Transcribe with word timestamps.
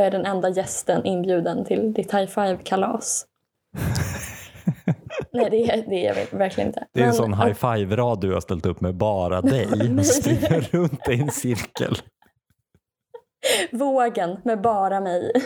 Jag 0.00 0.06
är 0.06 0.10
den 0.10 0.26
enda 0.26 0.48
gästen 0.48 1.06
inbjuden 1.06 1.64
till 1.64 1.92
ditt 1.92 2.14
high 2.14 2.26
five-kalas. 2.26 3.26
Nej, 5.32 5.48
det 5.50 5.56
är, 5.70 5.84
det 5.90 6.06
är 6.06 6.26
jag 6.30 6.38
verkligen 6.38 6.68
inte. 6.68 6.86
Det 6.92 7.00
är 7.00 7.04
en 7.04 7.08
Men 7.08 7.16
sån 7.16 7.34
att- 7.34 7.46
high 7.46 7.54
five-rad 7.54 8.20
du 8.20 8.32
har 8.32 8.40
ställt 8.40 8.66
upp 8.66 8.80
med 8.80 8.94
bara 8.94 9.40
dig 9.42 9.66
och 9.98 10.06
springer 10.06 10.60
runt 10.72 11.08
i 11.08 11.20
en 11.20 11.30
cirkel. 11.30 11.96
Vågen 13.72 14.36
med 14.44 14.60
bara 14.60 15.00
mig. 15.00 15.32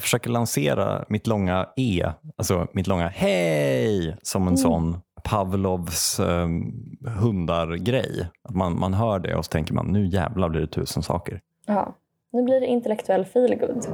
Jag- 0.00 0.02
försöker 0.02 0.30
lansera 0.30 1.04
mitt 1.08 1.26
långa 1.26 1.68
E, 1.76 2.06
alltså 2.36 2.66
mitt 2.72 2.86
långa 2.86 3.08
hej 3.08 4.16
som 4.22 4.42
en 4.42 4.48
Mm. 4.48 4.56
sån 4.56 5.00
Pavlovs 5.24 6.20
um, 6.20 6.72
hundar-grej. 7.20 8.28
Man, 8.50 8.78
man 8.78 8.94
hör 8.94 9.18
det 9.18 9.34
och 9.36 9.44
så 9.44 9.48
tänker 9.48 9.74
man 9.74 9.86
nu 9.86 10.06
jävlar 10.06 10.48
blir 10.48 10.60
det 10.60 10.66
tusen 10.66 11.02
saker. 11.02 11.40
Ja, 11.66 11.94
nu 12.32 12.42
blir 12.42 12.60
det 12.60 12.66
intellektuell 12.66 13.24
feelgood. 13.24 13.86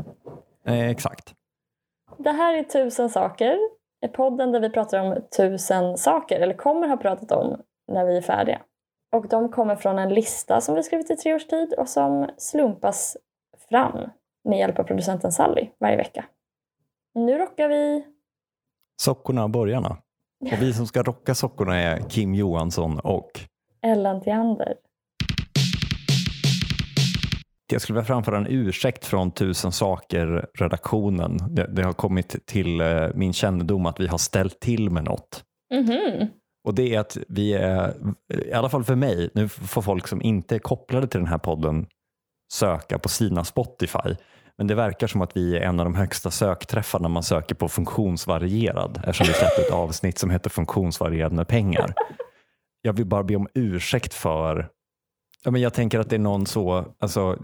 Eh, 0.67 0.89
exakt. 0.91 1.35
Det 2.19 2.31
här 2.31 2.55
är 2.55 2.63
Tusen 2.63 3.09
saker. 3.11 3.59
podden 4.13 4.53
där 4.53 4.61
vi 4.61 4.71
pratar 4.71 4.99
om 5.01 5.19
tusen 5.37 5.97
saker, 5.99 6.41
eller 6.41 6.55
kommer 6.55 6.89
ha 6.89 6.97
pratat 6.97 7.33
om 7.33 7.57
när 7.93 8.05
vi 8.05 8.17
är 8.17 8.23
färdiga. 8.23 8.61
Och 9.13 9.29
de 9.29 9.49
kommer 9.49 9.77
från 9.77 9.99
en 9.99 10.15
lista 10.15 10.61
som 10.61 10.75
vi 10.75 10.83
skrivit 10.83 11.11
i 11.11 11.17
tre 11.17 11.35
års 11.35 11.47
tid 11.47 11.75
och 11.79 11.89
som 11.89 12.29
slumpas 12.39 13.17
fram 13.71 13.99
med 14.47 14.59
hjälp 14.59 14.79
av 14.79 14.85
producenten 14.85 15.33
Sally 15.33 15.69
varje 15.81 15.97
vecka. 15.97 16.25
Nu 17.15 17.39
rockar 17.39 17.69
vi... 17.69 18.05
Sockorna 19.03 19.45
och 19.45 19.51
borgarna. 19.51 19.97
Och 20.53 20.63
vi 20.63 20.73
som 20.73 20.87
ska 20.87 21.03
rocka 21.03 21.35
sockorna 21.35 21.77
är 21.77 22.01
Kim 22.09 22.35
Johansson 22.35 22.99
och 22.99 23.31
Ellen 23.83 24.21
Theander. 24.21 24.75
jag 27.73 27.83
skulle 27.83 27.95
vilja 27.95 28.07
framföra 28.07 28.37
en 28.37 28.47
ursäkt 28.47 29.05
från 29.05 29.31
Tusen 29.31 29.73
saker-redaktionen. 29.73 31.39
Det, 31.51 31.67
det 31.67 31.83
har 31.83 31.93
kommit 31.93 32.47
till 32.47 32.81
eh, 32.81 33.09
min 33.15 33.33
kännedom 33.33 33.87
att 33.87 34.01
vi 34.01 34.07
har 34.07 34.19
ställt 34.19 34.61
till 34.61 34.91
med 34.91 35.05
något. 35.05 35.45
Mhm. 35.75 36.29
Och 36.65 36.75
det 36.75 36.95
är 36.95 37.01
att 37.01 37.17
vi 37.29 37.53
är, 37.55 37.95
i 38.29 38.53
alla 38.53 38.69
fall 38.69 38.85
för 38.85 38.95
mig, 38.95 39.31
nu 39.35 39.49
får 39.49 39.83
folk 39.83 40.09
som 40.09 40.23
inte 40.23 40.55
är 40.55 40.59
kopplade 40.59 41.07
till 41.07 41.21
den 41.21 41.29
här 41.29 41.39
podden 41.39 41.87
söka 42.53 42.99
på 42.99 43.09
sina 43.09 43.45
Spotify. 43.45 44.17
Men 44.59 44.67
det 44.67 44.75
verkar 44.75 45.07
som 45.07 45.23
att 45.23 45.37
vi 45.37 45.57
är 45.57 45.61
en 45.61 45.81
av 45.81 45.87
de 45.87 45.95
högsta 45.95 46.31
sökträffarna 46.31 47.09
man 47.09 47.23
söker 47.23 47.55
på 47.55 47.69
funktionsvarierad 47.69 49.03
eftersom 49.05 49.27
vi 49.27 49.33
släppte 49.33 49.63
ett 49.63 49.73
avsnitt 49.73 50.19
som 50.19 50.31
heter 50.31 50.51
funktionsvarierad 50.51 51.33
med 51.33 51.49
pengar. 51.49 51.95
Jag 52.83 52.93
vill 52.93 53.07
bara 53.07 53.23
be 53.23 53.37
om 53.37 53.49
ursäkt 53.55 54.15
för 54.15 54.69
Ja, 55.47 55.51
men 55.51 55.61
jag 55.61 55.75
tänker 55.75 56.01
att 56.01 56.11
det 56.11 56.17
är 56.17 56.21
någon 56.21 56.47
så, 56.47 56.95
alltså, 56.99 57.37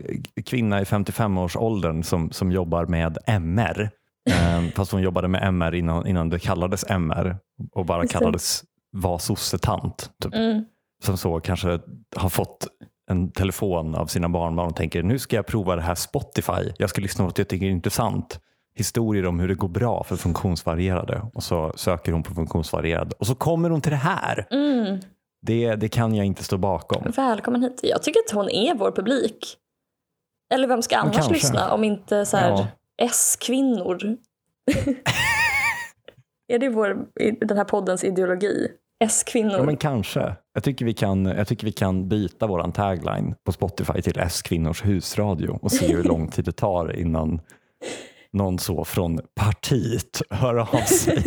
kvinna 0.47 0.81
i 0.81 0.85
55-årsåldern 0.85 2.03
som, 2.03 2.31
som 2.31 2.53
jobbar 2.53 2.87
med 2.87 3.19
MR. 3.27 3.91
Eh, 4.31 4.63
fast 4.75 4.93
hon 4.93 5.03
jobbade 5.03 5.29
med 5.29 5.43
MR 5.43 5.75
innan, 5.75 6.07
innan 6.07 6.29
det 6.29 6.39
kallades 6.39 6.85
MR 6.89 7.37
och 7.73 7.87
bara 7.87 8.07
kallades 8.07 8.65
var 8.93 9.19
sossetant. 9.19 10.11
Typ. 10.23 10.35
Mm. 10.35 10.65
Som 11.05 11.17
så 11.17 11.41
kanske 11.41 11.81
har 12.17 12.29
fått 12.29 12.67
en 13.13 13.31
telefon 13.31 13.95
av 13.95 14.07
sina 14.07 14.29
barnbarn 14.29 14.69
och 14.69 14.77
tänker 14.77 15.03
nu 15.03 15.19
ska 15.19 15.37
jag 15.37 15.47
prova 15.47 15.77
det 15.77 15.83
här 15.83 15.95
Spotify. 15.95 16.73
Jag 16.79 16.91
ska 16.91 17.01
lyssna 17.01 17.25
på 17.25 17.27
något 17.29 17.39
jag 17.39 17.49
tycker 17.49 17.67
är 17.67 17.71
intressant. 17.71 18.41
Historier 18.75 19.27
om 19.27 19.41
hur 19.41 19.49
det 19.49 19.55
går 19.55 19.69
bra 19.69 20.05
för 20.05 20.17
funktionsvarierade. 20.17 21.23
Och 21.35 21.43
så 21.43 21.73
söker 21.77 22.13
hon 22.13 22.23
på 22.23 22.35
funktionsvarierad 22.35 23.13
och 23.19 23.27
så 23.27 23.35
kommer 23.35 23.71
hon 23.71 23.81
till 23.81 23.91
det 23.91 23.97
här. 23.97 24.47
Mm. 24.51 25.01
Det, 25.43 25.75
det 25.75 25.89
kan 25.89 26.15
jag 26.15 26.27
inte 26.27 26.45
stå 26.45 26.59
bakom. 26.59 27.13
Välkommen 27.17 27.63
hit. 27.63 27.81
Jag 27.83 28.03
tycker 28.03 28.21
att 28.27 28.35
hon 28.35 28.51
är 28.51 28.75
vår 28.75 28.91
publik. 28.91 29.57
Eller 30.55 30.69
vem 30.69 30.83
ska 30.83 30.97
annars 30.97 31.15
kanske. 31.15 31.33
lyssna 31.33 31.73
om 31.73 31.85
inte 31.85 32.27
så 32.27 32.37
här 32.37 32.51
Ja. 32.51 32.67
S-kvinnor? 33.03 33.99
är 36.49 36.59
det 36.59 36.69
vår, 36.69 37.07
den 37.47 37.57
här 37.57 37.65
poddens 37.65 38.05
ideologi? 38.05 38.69
S-kvinnor. 39.03 39.53
Ja, 39.53 39.63
men 39.63 39.77
kanske. 39.77 40.37
Jag 40.55 40.65
tycker, 40.65 40.85
vi 40.85 40.95
kan, 40.95 41.25
jag 41.25 41.49
tycker 41.49 41.65
vi 41.65 41.73
kan 41.73 42.09
byta 42.09 42.47
vår 42.47 42.71
tagline 42.73 43.35
på 43.45 43.53
Spotify 43.53 44.03
till 44.03 44.19
S-kvinnors 44.19 44.85
husradio 44.85 45.59
och 45.63 45.73
se 45.73 45.95
hur 45.97 46.05
lång 46.05 46.29
tid 46.29 46.45
det 46.45 46.53
tar 46.53 46.97
innan 46.97 47.41
någon 48.33 48.59
så 48.59 48.85
från 48.85 49.21
partiet 49.35 50.23
hör 50.31 50.55
av 50.55 50.85
sig. 50.85 51.25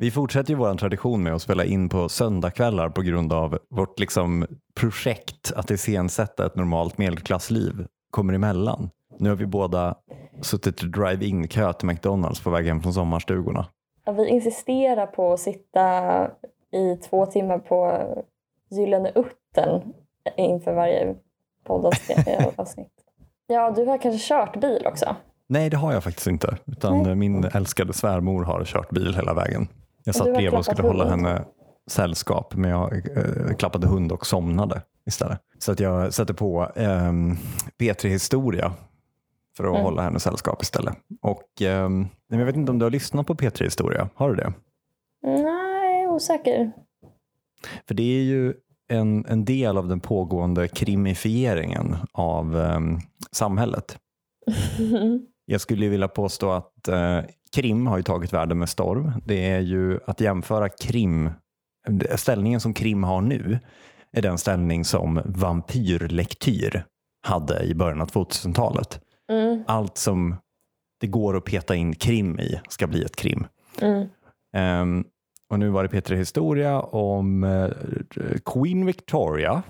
Vi 0.00 0.10
fortsätter 0.10 0.50
ju 0.50 0.56
vår 0.56 0.74
tradition 0.74 1.22
med 1.22 1.34
att 1.34 1.42
spela 1.42 1.64
in 1.64 1.88
på 1.88 2.08
söndagkvällar 2.08 2.88
på 2.88 3.02
grund 3.02 3.32
av 3.32 3.58
vårt 3.70 3.98
liksom 3.98 4.46
projekt 4.80 5.52
att 5.56 5.70
iscensätta 5.70 6.46
ett 6.46 6.56
normalt 6.56 6.98
medelklassliv 6.98 7.86
kommer 8.10 8.32
emellan. 8.32 8.90
Nu 9.18 9.28
har 9.28 9.36
vi 9.36 9.46
båda 9.46 9.94
suttit 10.42 10.82
i 10.82 10.86
drive-in-kö 10.86 11.72
till 11.72 11.86
McDonalds 11.86 12.40
på 12.40 12.50
väg 12.50 12.66
hem 12.66 12.82
från 12.82 12.94
sommarstugorna. 12.94 13.66
Vi 14.12 14.28
insisterar 14.28 15.06
på 15.06 15.32
att 15.32 15.40
sitta 15.40 16.30
i 16.72 16.96
två 16.96 17.26
timmar 17.26 17.58
på 17.58 18.06
Gyllene 18.70 19.12
Uttern 19.14 19.92
inför 20.36 20.72
varje 20.74 21.14
poddavsnitt. 21.64 22.90
Ja, 23.48 23.70
du 23.70 23.84
har 23.84 23.98
kanske 23.98 24.28
kört 24.28 24.60
bil 24.60 24.86
också? 24.86 25.16
Nej, 25.46 25.70
det 25.70 25.76
har 25.76 25.92
jag 25.92 26.04
faktiskt 26.04 26.26
inte. 26.26 26.56
Utan 26.66 27.02
Nej. 27.02 27.14
min 27.14 27.44
älskade 27.44 27.92
svärmor 27.92 28.44
har 28.44 28.64
kört 28.64 28.90
bil 28.90 29.14
hela 29.14 29.34
vägen. 29.34 29.68
Jag 30.04 30.14
satt 30.14 30.34
bredvid 30.34 30.54
och 30.54 30.64
skulle 30.64 30.76
klappat 30.76 30.96
hålla 30.96 31.10
hund. 31.10 31.26
henne 31.26 31.44
sällskap, 31.90 32.54
men 32.54 32.70
jag 32.70 32.92
eh, 32.94 33.56
klappade 33.56 33.86
hund 33.86 34.12
och 34.12 34.26
somnade 34.26 34.82
istället. 35.06 35.40
Så 35.58 35.72
att 35.72 35.80
jag 35.80 36.14
satte 36.14 36.34
på 36.34 36.70
ehm, 36.76 37.36
P3 37.78 38.08
Historia 38.08 38.72
för 39.56 39.64
att 39.64 39.70
Mm. 39.70 39.82
hålla 39.82 40.02
henne 40.02 40.20
sällskap 40.20 40.62
istället. 40.62 40.94
Och 41.22 41.42
men 42.28 42.38
jag 42.38 42.46
vet 42.46 42.56
inte 42.56 42.72
om 42.72 42.78
du 42.78 42.84
har 42.84 42.90
lyssnat 42.90 43.26
på 43.26 43.34
P3 43.34 43.64
Historia? 43.64 44.08
Har 44.14 44.28
du 44.30 44.36
det? 44.36 44.52
Nej, 45.22 46.08
osäker. 46.08 46.72
För 47.88 47.94
det 47.94 48.02
är 48.18 48.22
ju 48.22 48.54
en, 48.88 49.26
en 49.26 49.44
del 49.44 49.78
av 49.78 49.88
den 49.88 50.00
pågående 50.00 50.68
krimifieringen 50.68 51.96
av 52.12 52.56
ehm, 52.60 52.98
samhället. 53.32 53.98
Jag 55.46 55.60
skulle 55.60 55.88
vilja 55.88 56.08
påstå 56.08 56.50
att 56.50 56.88
eh, 56.88 57.20
krim 57.54 57.86
har 57.86 57.96
ju 57.96 58.02
tagit 58.02 58.32
världen 58.32 58.58
med 58.58 58.68
storm. 58.68 59.12
Det 59.24 59.50
är 59.50 59.60
ju 59.60 60.00
att 60.06 60.20
jämföra 60.20 60.68
krim, 60.68 61.30
ställningen 62.16 62.60
som 62.60 62.74
krim 62.74 63.04
har 63.04 63.20
nu 63.20 63.58
är 64.12 64.22
den 64.22 64.38
ställning 64.38 64.84
som 64.84 65.20
vampyrlektyr 65.24 66.84
hade 67.22 67.62
i 67.64 67.74
början 67.74 68.00
av 68.00 68.10
2000-talet. 68.10 69.00
Mm, 69.32 69.64
Allt 69.66 69.98
som 69.98 70.36
det 71.00 71.06
går 71.06 71.36
att 71.36 71.44
peta 71.44 71.74
in 71.74 71.94
krim 71.94 72.38
i 72.40 72.60
ska 72.68 72.86
bli 72.86 73.02
ett 73.02 73.16
krim. 73.16 73.46
mm. 73.80 74.08
Ehm, 74.56 75.04
och 75.50 75.58
nu 75.58 75.68
var 75.68 75.82
det 75.82 75.88
Peter 75.88 76.14
Historia 76.14 76.80
om 76.80 77.44
eh, 77.44 77.70
Queen 78.44 78.86
Victoria 78.86 79.62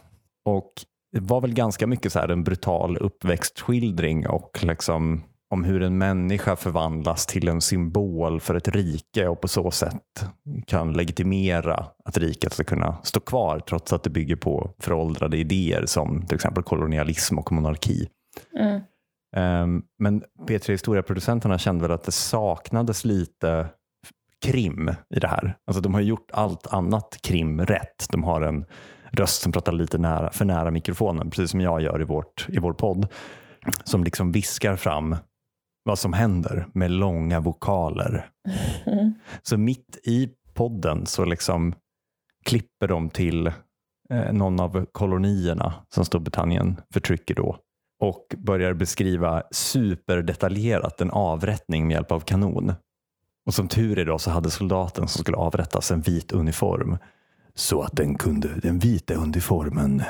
och 0.44 0.72
det 1.12 1.20
var 1.20 1.40
väl 1.40 1.54
ganska 1.54 1.86
mycket 1.86 2.12
så 2.12 2.18
här 2.18 2.28
en 2.28 2.44
brutal 2.44 2.96
uppväxtskildring 2.96 4.28
och 4.28 4.58
liksom 4.62 5.22
om 5.50 5.64
hur 5.64 5.82
en 5.82 5.98
människa 5.98 6.56
förvandlas 6.56 7.26
till 7.26 7.48
en 7.48 7.60
symbol 7.60 8.40
för 8.40 8.54
ett 8.54 8.68
rike 8.68 9.28
och 9.28 9.40
på 9.40 9.48
så 9.48 9.70
sätt 9.70 10.26
kan 10.66 10.92
legitimera 10.92 11.86
att 12.04 12.18
riket 12.18 12.52
ska 12.52 12.64
kunna 12.64 12.96
stå 13.02 13.20
kvar 13.20 13.60
trots 13.60 13.92
att 13.92 14.02
det 14.02 14.10
bygger 14.10 14.36
på 14.36 14.70
föråldrade 14.78 15.36
idéer 15.36 15.86
som 15.86 16.26
till 16.26 16.34
exempel 16.34 16.62
kolonialism 16.62 17.38
och 17.38 17.52
monarki. 17.52 18.08
Mm. 18.58 18.80
Ehm, 19.36 19.82
men 19.98 20.22
P3 20.48 20.70
Historia-producenterna 20.70 21.58
kände 21.58 21.82
väl 21.82 21.92
att 21.92 22.04
det 22.04 22.12
saknades 22.12 23.04
lite 23.04 23.68
krim 24.42 24.88
i 25.14 25.20
det 25.20 25.28
här. 25.28 25.56
Alltså 25.66 25.80
de 25.80 25.94
har 25.94 26.00
gjort 26.00 26.30
allt 26.32 26.66
annat 26.66 27.18
krim 27.22 27.60
rätt. 27.60 28.06
De 28.10 28.24
har 28.24 28.40
en 28.40 28.64
röst 29.10 29.42
som 29.42 29.52
pratar 29.52 29.72
lite 29.72 29.98
nära, 29.98 30.30
för 30.30 30.44
nära 30.44 30.70
mikrofonen, 30.70 31.30
precis 31.30 31.50
som 31.50 31.60
jag 31.60 31.80
gör 31.80 32.00
i, 32.00 32.04
vårt, 32.04 32.46
i 32.48 32.58
vår 32.58 32.72
podd, 32.72 33.08
som 33.84 34.04
liksom 34.04 34.32
viskar 34.32 34.76
fram 34.76 35.16
vad 35.84 35.98
som 35.98 36.12
händer 36.12 36.66
med 36.74 36.90
långa 36.90 37.40
vokaler. 37.40 38.30
Mm. 38.86 39.14
Så 39.42 39.58
mitt 39.58 39.98
i 40.04 40.28
podden 40.54 41.06
så 41.06 41.24
liksom 41.24 41.74
klipper 42.44 42.88
de 42.88 43.10
till 43.10 43.46
eh, 44.10 44.32
någon 44.32 44.60
av 44.60 44.86
kolonierna 44.92 45.74
som 45.88 46.04
Storbritannien 46.04 46.80
förtrycker 46.92 47.34
då 47.34 47.58
och 48.00 48.34
börjar 48.38 48.72
beskriva 48.74 49.42
superdetaljerat 49.50 51.00
en 51.00 51.10
avrättning 51.10 51.86
med 51.86 51.94
hjälp 51.94 52.12
av 52.12 52.20
kanon. 52.20 52.72
Och 53.46 53.54
som 53.54 53.68
tur 53.68 53.98
är 53.98 54.04
då 54.04 54.18
så 54.18 54.30
hade 54.30 54.50
soldaten 54.50 55.08
som 55.08 55.20
skulle 55.20 55.36
avrättas 55.36 55.90
en 55.90 56.00
vit 56.00 56.32
uniform 56.32 56.98
så 57.54 57.82
att 57.82 57.96
den, 57.96 58.14
kunde, 58.14 58.48
den 58.60 58.78
vita 58.78 59.14
uniformen 59.14 60.02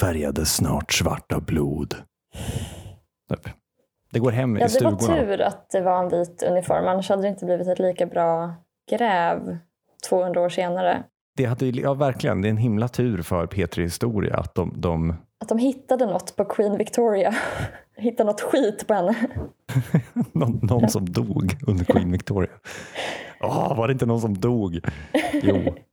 färgades 0.00 0.54
snart 0.54 0.92
svart 0.92 1.32
av 1.32 1.44
blod. 1.44 1.94
Det 4.12 4.18
går 4.18 4.32
hem 4.32 4.56
Ja, 4.56 4.66
i 4.66 4.68
det 4.68 4.84
var 4.84 4.90
stugorna. 4.98 5.16
tur 5.24 5.40
att 5.40 5.70
det 5.70 5.80
var 5.80 6.02
en 6.02 6.08
vit 6.08 6.42
uniform. 6.42 6.86
Annars 6.88 7.08
hade 7.08 7.22
det 7.22 7.28
inte 7.28 7.44
blivit 7.44 7.68
ett 7.68 7.78
lika 7.78 8.06
bra 8.06 8.54
gräv 8.90 9.58
200 10.08 10.40
år 10.40 10.48
senare. 10.48 11.02
Det 11.36 11.44
hade, 11.44 11.66
ja, 11.66 11.94
verkligen. 11.94 12.42
Det 12.42 12.48
är 12.48 12.50
en 12.50 12.56
himla 12.56 12.88
tur 12.88 13.22
för 13.22 13.46
Petri 13.46 13.82
Historia 13.82 14.36
att 14.36 14.54
de, 14.54 14.72
de 14.76 15.14
Att 15.40 15.48
de 15.48 15.58
hittade 15.58 16.06
något 16.06 16.36
på 16.36 16.44
Queen 16.44 16.78
Victoria. 16.78 17.34
hittade 17.96 18.30
något 18.30 18.40
skit 18.40 18.86
på 18.86 18.94
henne. 18.94 19.16
någon, 20.32 20.58
någon 20.62 20.88
som 20.88 21.12
dog 21.12 21.56
under 21.66 21.84
Queen 21.84 22.12
Victoria. 22.12 22.50
Åh, 23.40 23.76
var 23.76 23.88
det 23.88 23.92
inte 23.92 24.06
någon 24.06 24.20
som 24.20 24.38
dog? 24.40 24.80
Jo. 25.42 25.74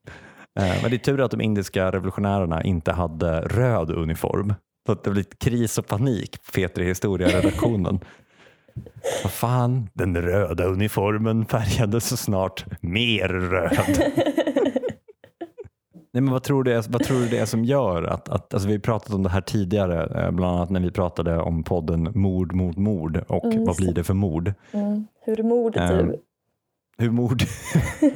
Eh, 0.59 0.81
Men 0.81 0.91
det 0.91 0.95
är 0.95 0.97
tur 0.97 1.21
att 1.21 1.31
de 1.31 1.41
indiska 1.41 1.91
revolutionärerna 1.91 2.63
inte 2.63 2.91
hade 2.91 3.41
röd 3.41 3.89
uniform. 3.89 4.53
Så 4.85 4.91
att 4.91 5.03
det 5.03 5.11
lite 5.11 5.35
kris 5.35 5.77
och 5.77 5.87
panik 5.87 6.31
på 6.45 6.51
Petri 6.51 6.85
Historia-redaktionen. 6.85 7.99
Vad 9.23 9.31
fan, 9.31 9.89
den 9.93 10.21
röda 10.21 10.65
uniformen 10.65 11.45
färgades 11.45 12.07
så 12.07 12.17
snart 12.17 12.65
mer 12.81 13.27
röd. 13.27 14.13
Nej, 16.13 16.21
men 16.21 16.33
vad, 16.33 16.43
tror 16.43 16.63
du 16.63 16.71
är, 16.73 16.85
vad 16.89 17.03
tror 17.03 17.19
du 17.19 17.27
det 17.27 17.37
är 17.37 17.45
som 17.45 17.65
gör 17.65 18.03
att, 18.03 18.29
att 18.29 18.53
alltså 18.53 18.69
vi 18.69 18.79
pratat 18.79 19.13
om 19.13 19.23
det 19.23 19.29
här 19.29 19.41
tidigare, 19.41 20.23
eh, 20.25 20.31
bland 20.31 20.55
annat 20.55 20.69
när 20.69 20.79
vi 20.79 20.91
pratade 20.91 21.39
om 21.39 21.63
podden 21.63 22.11
Mord 22.15 22.53
mot 22.53 22.77
mord 22.77 23.23
och 23.27 23.45
Mm, 23.45 23.65
vad 23.65 23.75
blir 23.75 23.93
det 23.93 24.03
för 24.03 24.13
mord? 24.13 24.53
Mm. 24.71 25.07
Hur 25.25 25.43
mordet 25.43 25.91
Ehm, 25.91 26.07
du? 26.07 26.21
Hur 26.97 27.11
mord? 27.11 27.43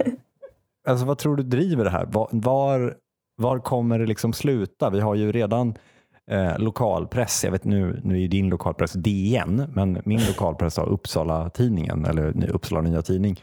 alltså 0.87 1.05
vad 1.05 1.17
tror 1.17 1.35
du 1.35 1.43
driver 1.43 1.83
det 1.83 1.89
här? 1.89 2.05
Var, 2.05 2.29
var, 2.31 2.95
var 3.37 3.59
kommer 3.59 3.99
det 3.99 4.05
liksom 4.05 4.33
sluta? 4.33 4.89
Vi 4.89 4.99
har 4.99 5.15
ju 5.15 5.31
redan 5.31 5.75
eh, 6.31 6.59
lokalpress, 6.59 7.43
jag 7.43 7.51
vet 7.51 7.63
nu, 7.63 8.01
nu 8.03 8.23
är 8.23 8.27
din 8.27 8.49
lokalpress 8.49 8.93
DN, 8.93 9.63
men 9.73 10.01
min 10.05 10.19
lokalpress 10.27 10.77
har 10.77 10.85
Uppsala 10.89 11.49
tidningen 11.49 12.05
eller 12.05 12.49
Uppsala 12.51 12.81
Nya 12.81 13.01
Tidning 13.01 13.39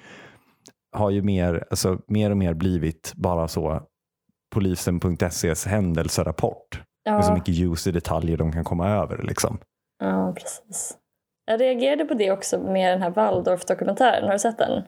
har 0.92 1.10
ju 1.10 1.22
mer, 1.22 1.64
alltså, 1.70 1.98
mer 2.06 2.30
och 2.30 2.36
mer 2.36 2.54
blivit 2.54 3.12
bara 3.16 3.48
så 3.48 3.82
polisen.ses 4.54 5.66
händelserapport. 5.66 6.82
Med 7.10 7.24
så 7.24 7.30
Ja, 7.30 7.34
mycket 7.34 7.54
juicy 7.54 7.92
detaljer 7.92 8.36
de 8.36 8.52
kan 8.52 8.64
komma 8.64 8.88
över. 8.88 9.22
Liksom. 9.22 9.58
ja, 9.98 10.34
precis. 10.36 10.96
Jag 11.46 11.60
reagerade 11.60 12.04
på 12.04 12.14
det 12.14 12.30
också 12.32 12.58
med 12.58 12.92
den 12.92 13.02
här 13.02 13.10
Waldorf-dokumentären. 13.10 14.24
Har 14.24 14.32
du 14.32 14.38
sett 14.38 14.58
den? 14.58 14.82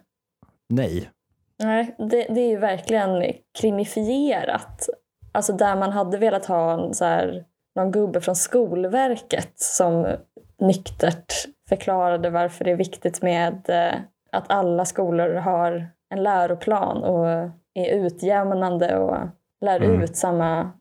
Nej. 0.69 1.11
Nej, 1.59 1.95
det, 1.99 2.07
det 2.07 2.41
är 2.41 2.49
ju 2.49 2.57
verkligen 2.57 3.33
krimifierat. 3.59 4.89
Alltså 5.33 5.53
där 5.53 5.77
man 5.77 5.93
hade 5.93 6.19
velat 6.19 6.47
ha 6.47 6.73
en 6.73 6.95
så 6.95 7.05
här, 7.05 7.45
någon 7.77 7.93
gubbe 7.93 8.21
från 8.21 8.37
Skolverket 8.37 9.53
som 9.57 10.17
nyktert 10.61 11.33
förklarade 11.69 12.31
varför 12.31 12.65
det 12.65 12.71
är 12.71 12.77
viktigt 12.77 13.23
med 13.23 13.71
eh, 13.71 14.01
att 14.33 14.51
alla 14.51 14.85
skolor 14.85 15.35
har 15.35 15.89
en 16.15 16.23
läroplan 16.23 17.05
och 17.05 17.27
är 17.75 17.95
utjämnande 18.07 18.99
och 18.99 19.17
lär 19.65 19.81
Mm. 19.81 20.03
ut 20.03 20.17
samma 20.17 20.73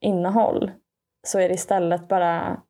innehåll. 0.00 0.70
Så 1.26 1.38
är 1.38 1.48
det 1.48 1.54
istället 1.54 2.08
bara 2.08 2.60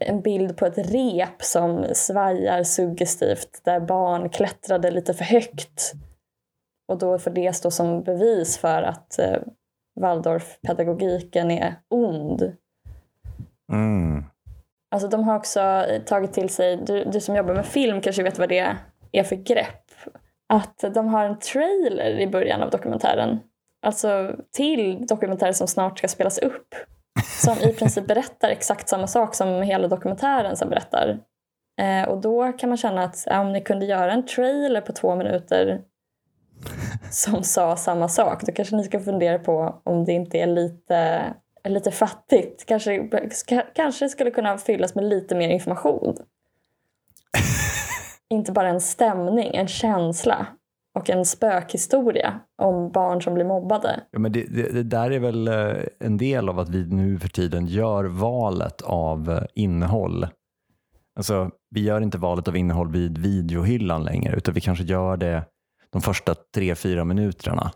en 0.00 0.20
bild 0.20 0.56
på 0.56 0.66
ett 0.66 0.78
rep 0.78 1.42
som 1.42 1.86
svajar 1.92 2.62
suggestivt 2.62 3.60
där 3.64 3.80
barn 3.80 4.28
klättrade 4.28 4.90
lite 4.90 5.14
för 5.14 5.24
högt 5.24 5.92
och 6.88 6.98
då 6.98 7.18
får 7.18 7.30
det 7.30 7.52
stå 7.52 7.70
som 7.70 8.02
bevis 8.02 8.58
för 8.58 8.82
att 8.82 9.18
eh, 9.18 9.38
Waldorfpedagogiken 10.00 11.50
är 11.50 11.74
ond. 11.88 12.56
Mm. 13.72 14.24
Alltså 14.90 15.08
de 15.08 15.24
har 15.24 15.36
också 15.36 15.86
tagit 16.06 16.32
till 16.32 16.48
sig, 16.48 16.76
du, 16.76 17.04
du 17.04 17.20
som 17.20 17.36
jobbar 17.36 17.54
med 17.54 17.66
film 17.66 18.00
kanske 18.00 18.22
vet 18.22 18.38
vad 18.38 18.48
det 18.48 18.76
är 19.12 19.24
för 19.24 19.36
grepp. 19.36 19.90
Att 20.48 20.84
de 20.94 21.08
har 21.08 21.24
en 21.24 21.38
trailer 21.38 22.20
i 22.20 22.26
början 22.26 22.62
av 22.62 22.70
dokumentären. 22.70 23.40
Alltså 23.86 24.36
till 24.52 25.06
dokumentären 25.06 25.54
som 25.54 25.66
snart 25.66 25.98
ska 25.98 26.08
spelas 26.08 26.38
upp. 26.38 26.74
Som 27.42 27.58
i 27.58 27.72
princip 27.72 28.06
berättar 28.08 28.48
exakt 28.48 28.88
samma 28.88 29.06
sak 29.06 29.34
som 29.34 29.62
hela 29.62 29.88
dokumentären 29.88 30.56
sen 30.56 30.68
berättar. 30.68 31.18
Eh, 31.80 32.08
och 32.08 32.20
då 32.20 32.52
kan 32.52 32.68
man 32.68 32.76
känna 32.76 33.04
att 33.04 33.22
ja, 33.26 33.40
om 33.40 33.52
ni 33.52 33.60
kunde 33.60 33.86
göra 33.86 34.12
en 34.12 34.26
trailer 34.26 34.80
på 34.80 34.92
två 34.92 35.16
minuter 35.16 35.80
som 37.10 37.42
sa 37.42 37.76
samma 37.76 38.08
sak, 38.08 38.42
då 38.42 38.52
kanske 38.52 38.76
ni 38.76 38.84
ska 38.84 39.00
fundera 39.00 39.38
på 39.38 39.80
om 39.84 40.04
det 40.04 40.12
inte 40.12 40.38
är 40.38 40.46
lite, 40.46 41.22
lite 41.68 41.90
fattigt. 41.90 42.66
Kanske, 42.66 43.08
kanske 43.74 44.08
skulle 44.08 44.30
kunna 44.30 44.58
fyllas 44.58 44.94
med 44.94 45.04
lite 45.04 45.34
mer 45.34 45.48
information. 45.48 46.16
inte 48.28 48.52
bara 48.52 48.68
en 48.68 48.80
stämning, 48.80 49.54
en 49.54 49.68
känsla 49.68 50.46
och 50.96 51.10
en 51.10 51.24
spökhistoria 51.24 52.40
om 52.62 52.90
barn 52.92 53.22
som 53.22 53.34
blir 53.34 53.44
mobbade. 53.44 54.00
Ja, 54.10 54.18
men 54.18 54.32
det, 54.32 54.44
det, 54.44 54.72
det 54.72 54.82
där 54.82 55.10
är 55.10 55.18
väl 55.18 55.48
eh, 55.48 55.74
en 56.00 56.16
del 56.16 56.48
av 56.48 56.58
att 56.58 56.68
vi 56.68 56.86
nu 56.86 57.18
för 57.18 57.28
tiden 57.28 57.66
gör 57.66 58.04
valet 58.04 58.82
av 58.82 59.30
eh, 59.30 59.42
innehåll. 59.54 60.26
Alltså, 61.18 61.50
vi 61.70 61.80
gör 61.82 62.00
inte 62.00 62.18
valet 62.18 62.48
av 62.48 62.56
innehåll 62.56 62.90
vid 62.92 63.18
videohyllan 63.18 64.04
längre 64.04 64.36
utan 64.36 64.54
vi 64.54 64.60
kanske 64.60 64.84
gör 64.84 65.16
det 65.16 65.44
de 65.92 66.02
första 66.02 66.34
tre, 66.54 66.74
fyra 66.74 67.04
minuterna 67.04 67.70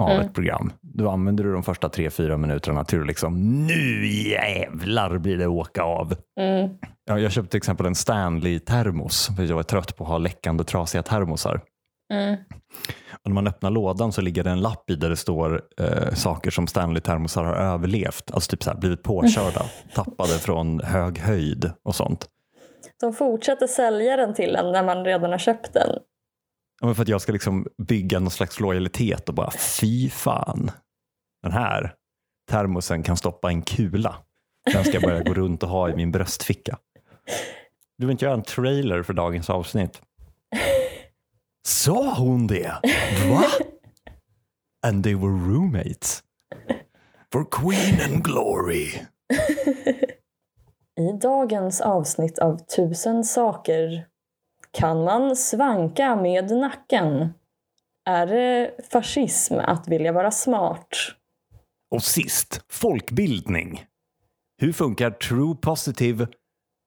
av 0.00 0.10
Mm. 0.10 0.26
ett 0.26 0.34
program. 0.34 0.72
Då 0.82 1.10
använder 1.10 1.44
du 1.44 1.52
de 1.52 1.62
första 1.62 1.88
tre, 1.88 2.10
fyra 2.10 2.36
minuterna 2.36 2.84
till 2.84 3.00
att 3.00 3.06
liksom 3.06 3.66
nu 3.66 4.06
jävlar 4.06 5.18
blir 5.18 5.36
det 5.38 5.46
åka 5.46 5.82
av. 5.82 6.14
Mm. 6.40 6.70
Ja, 7.04 7.18
jag 7.18 7.32
köpte 7.32 7.50
till 7.50 7.58
exempel 7.58 7.86
en 7.86 7.94
Stanley-termos 7.94 9.36
för 9.36 9.42
jag 9.42 9.58
är 9.58 9.62
trött 9.62 9.96
på 9.96 10.04
att 10.04 10.10
ha 10.10 10.18
läckande 10.18 10.64
trasiga 10.64 11.02
termosar. 11.02 11.60
Mm. 12.12 12.36
Och 13.12 13.30
när 13.30 13.34
man 13.34 13.46
öppnar 13.46 13.70
lådan 13.70 14.12
så 14.12 14.20
ligger 14.20 14.44
det 14.44 14.50
en 14.50 14.60
lapp 14.60 14.90
i 14.90 14.94
där 14.96 15.10
det 15.10 15.16
står 15.16 15.62
eh, 15.80 16.14
saker 16.14 16.50
som 16.50 16.66
Stanley-termosar 16.66 17.44
har 17.44 17.54
överlevt. 17.54 18.30
Alltså 18.30 18.50
typ 18.50 18.62
så 18.62 18.70
här, 18.70 18.78
blivit 18.78 19.02
påkörda, 19.02 19.62
tappade 19.94 20.32
från 20.32 20.80
hög 20.80 21.18
höjd 21.18 21.70
och 21.82 21.94
sånt. 21.94 22.28
De 23.00 23.12
fortsätter 23.12 23.66
sälja 23.66 24.16
den 24.16 24.34
till 24.34 24.56
en 24.56 24.72
när 24.72 24.84
man 24.84 25.04
redan 25.04 25.30
har 25.30 25.38
köpt 25.38 25.72
den. 25.72 25.98
Ja, 26.80 26.86
men 26.86 26.94
för 26.94 27.02
att 27.02 27.08
jag 27.08 27.20
ska 27.20 27.32
liksom 27.32 27.66
bygga 27.88 28.20
någon 28.20 28.30
slags 28.30 28.60
lojalitet 28.60 29.28
och 29.28 29.34
bara 29.34 29.50
fy 29.50 30.10
fan. 30.10 30.70
Den 31.42 31.52
här 31.52 31.94
termosen 32.50 33.02
kan 33.02 33.16
stoppa 33.16 33.48
en 33.48 33.62
kula. 33.62 34.16
Den 34.72 34.84
ska 34.84 34.92
jag 34.92 35.02
börja 35.02 35.22
gå 35.22 35.34
runt 35.34 35.62
och 35.62 35.68
ha 35.68 35.90
i 35.90 35.96
min 35.96 36.12
bröstficka. 36.12 36.78
Du 37.98 38.06
vill 38.06 38.12
inte 38.12 38.24
göra 38.24 38.34
en 38.34 38.42
trailer 38.42 39.02
för 39.02 39.12
dagens 39.12 39.50
avsnitt? 39.50 40.02
Sa 41.66 42.14
hon 42.14 42.46
det? 42.46 42.80
Va? 43.28 43.46
And 44.86 45.04
they 45.04 45.14
were 45.14 45.32
roommates. 45.32 46.22
For 47.32 47.44
Queen 47.44 48.00
and 48.00 48.24
Glory. 48.24 48.88
I 51.00 51.12
dagens 51.20 51.80
avsnitt 51.80 52.38
av 52.38 52.58
Tusen 52.58 53.24
saker 53.24 54.06
kan 54.70 55.04
man 55.04 55.36
svanka 55.36 56.16
med 56.16 56.50
nacken. 56.50 57.34
Är 58.06 58.26
det 58.26 58.70
fascism 58.90 59.54
att 59.58 59.88
vilja 59.88 60.12
vara 60.12 60.30
smart? 60.30 60.96
Och 61.90 62.02
sist, 62.02 62.64
folkbildning. 62.68 63.84
Hur 64.58 64.72
funkar 64.72 65.10
true 65.10 65.56
positive, 65.62 66.26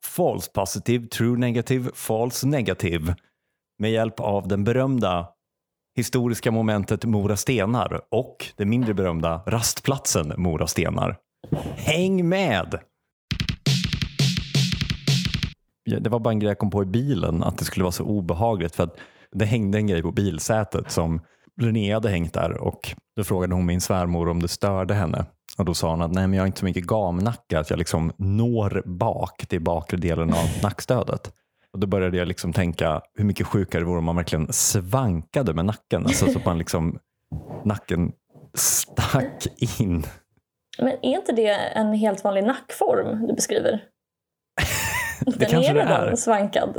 false 0.05 0.51
positive, 0.51 1.07
true 1.07 1.38
negative, 1.38 1.91
false 1.93 2.48
negative 2.48 3.15
med 3.79 3.91
hjälp 3.91 4.19
av 4.19 4.48
den 4.48 4.63
berömda 4.63 5.27
historiska 5.96 6.51
momentet 6.51 7.05
Mora 7.05 7.38
stenar 7.38 8.01
och 8.12 8.46
det 8.55 8.65
mindre 8.65 8.93
berömda 8.93 9.41
rastplatsen 9.48 10.34
Mora 10.38 10.67
stenar. 10.67 11.17
Häng 11.75 12.29
med! 12.29 12.79
Det 16.00 16.10
var 16.10 16.19
bara 16.19 16.31
en 16.31 16.39
grej 16.39 16.50
jag 16.50 16.57
kom 16.57 16.69
på 16.69 16.84
i 16.84 16.86
bilen, 16.86 17.43
att 17.43 17.57
det 17.57 17.65
skulle 17.65 17.84
vara 17.84 17.91
så 17.91 18.03
obehagligt 18.03 18.75
för 18.75 18.84
att 18.84 18.98
det 19.31 19.46
hängde 19.46 19.77
en 19.77 19.88
grej 19.88 20.01
på 20.01 20.12
bilsätet 20.12 20.91
som 20.91 21.22
Linnea 21.62 21.96
hade 21.96 22.10
hängt 22.10 22.34
där 22.34 22.57
och 22.57 22.96
då 23.15 23.24
frågade 23.24 23.55
hon 23.55 23.65
min 23.65 23.81
svärmor 23.81 24.29
om 24.29 24.41
det 24.41 24.48
störde 24.48 24.93
henne. 24.93 25.25
Och 25.57 25.65
då 25.65 25.74
sa 25.74 25.89
hon 25.89 26.01
att 26.01 26.12
nej 26.12 26.27
men 26.27 26.34
jag 26.34 26.41
har 26.41 26.48
inte 26.48 26.60
så 26.60 26.65
mycket 26.65 26.86
gamnacke 26.86 27.60
att 27.60 27.69
jag 27.69 27.79
liksom 27.79 28.12
når 28.17 28.84
bak 28.86 29.48
till 29.48 29.62
bakre 29.62 29.98
delen 29.98 30.34
av 30.34 30.46
nackstödet. 30.63 31.31
Och 31.77 31.81
då 31.81 31.88
började 31.88 32.17
jag 32.17 32.27
liksom 32.27 32.53
tänka 32.53 33.01
hur 33.13 33.25
mycket 33.25 33.48
sjukare 33.48 33.81
det 33.81 33.86
vore 33.86 33.98
om 33.98 34.05
man 34.05 34.15
verkligen 34.15 34.53
svankade 34.53 35.53
med 35.53 35.65
nacken. 35.65 36.05
Alltså 36.05 36.25
så 36.25 36.39
att 36.39 36.46
man 36.46 36.57
liksom 36.57 37.00
nacken 37.65 38.12
Stack 38.53 39.48
in. 39.79 40.03
Men 40.79 40.88
är 40.88 41.17
inte 41.17 41.31
det 41.31 41.50
en 41.53 41.93
helt 41.93 42.24
vanlig 42.24 42.43
nackform 42.43 43.27
du 43.27 43.34
beskriver? 43.34 43.84
Det 45.25 45.39
Den 45.39 45.50
kanske 45.50 45.72
är 45.72 45.75
det 45.75 45.81
är. 45.81 46.15
svankad. 46.15 46.77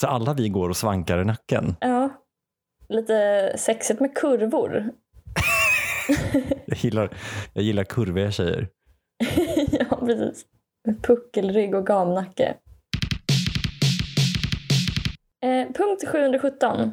Så 0.00 0.06
alla 0.06 0.34
vi 0.34 0.48
går 0.48 0.68
och 0.68 0.76
svankar 0.76 1.18
i 1.18 1.24
nacken. 1.24 1.76
Ja. 1.80 2.08
Lite 2.88 3.52
sexigt 3.58 4.00
med 4.00 4.14
kurvor. 4.16 4.90
Jag 6.66 6.78
gillar, 6.78 7.16
jag 7.52 7.64
gillar 7.64 7.84
kurviga 7.84 8.30
tjejer. 8.30 8.68
ja, 9.70 9.96
precis. 9.96 10.46
Puckelrygg 11.02 11.74
och 11.74 11.86
gamnacke. 11.86 12.54
Eh, 15.64 15.72
punkt 15.72 16.08
717. 16.08 16.92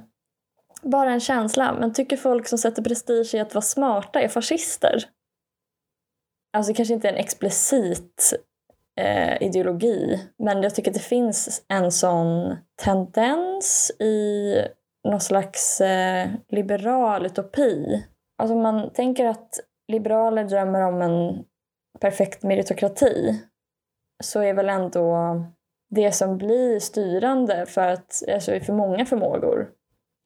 Bara 0.81 1.11
en 1.11 1.19
känsla, 1.19 1.73
men 1.73 1.93
tycker 1.93 2.17
folk 2.17 2.47
som 2.47 2.57
sätter 2.57 2.81
prestige 2.81 3.35
i 3.35 3.39
att 3.39 3.55
vara 3.55 3.61
smarta 3.61 4.21
är 4.21 4.27
fascister? 4.27 5.03
Alltså 6.57 6.73
kanske 6.73 6.93
inte 6.93 7.09
en 7.09 7.15
explicit 7.15 8.33
eh, 8.99 9.41
ideologi, 9.43 10.19
men 10.37 10.63
jag 10.63 10.75
tycker 10.75 10.91
att 10.91 10.97
det 10.97 11.03
finns 11.03 11.65
en 11.67 11.91
sån 11.91 12.57
tendens 12.83 13.91
i 13.99 14.55
någon 15.07 15.21
slags 15.21 15.81
eh, 15.81 16.29
liberal 16.49 17.25
utopi. 17.25 18.05
Alltså 18.37 18.55
man 18.55 18.93
tänker 18.93 19.25
att 19.25 19.59
liberaler 19.87 20.43
drömmer 20.43 20.81
om 20.81 21.01
en 21.01 21.45
perfekt 21.99 22.43
meritokrati 22.43 23.41
så 24.23 24.41
är 24.41 24.53
väl 24.53 24.69
ändå 24.69 25.15
det 25.95 26.11
som 26.11 26.37
blir 26.37 26.79
styrande 26.79 27.65
för, 27.65 27.87
att, 27.87 28.23
alltså 28.33 28.59
för 28.59 28.73
många 28.73 29.05
förmågor 29.05 29.69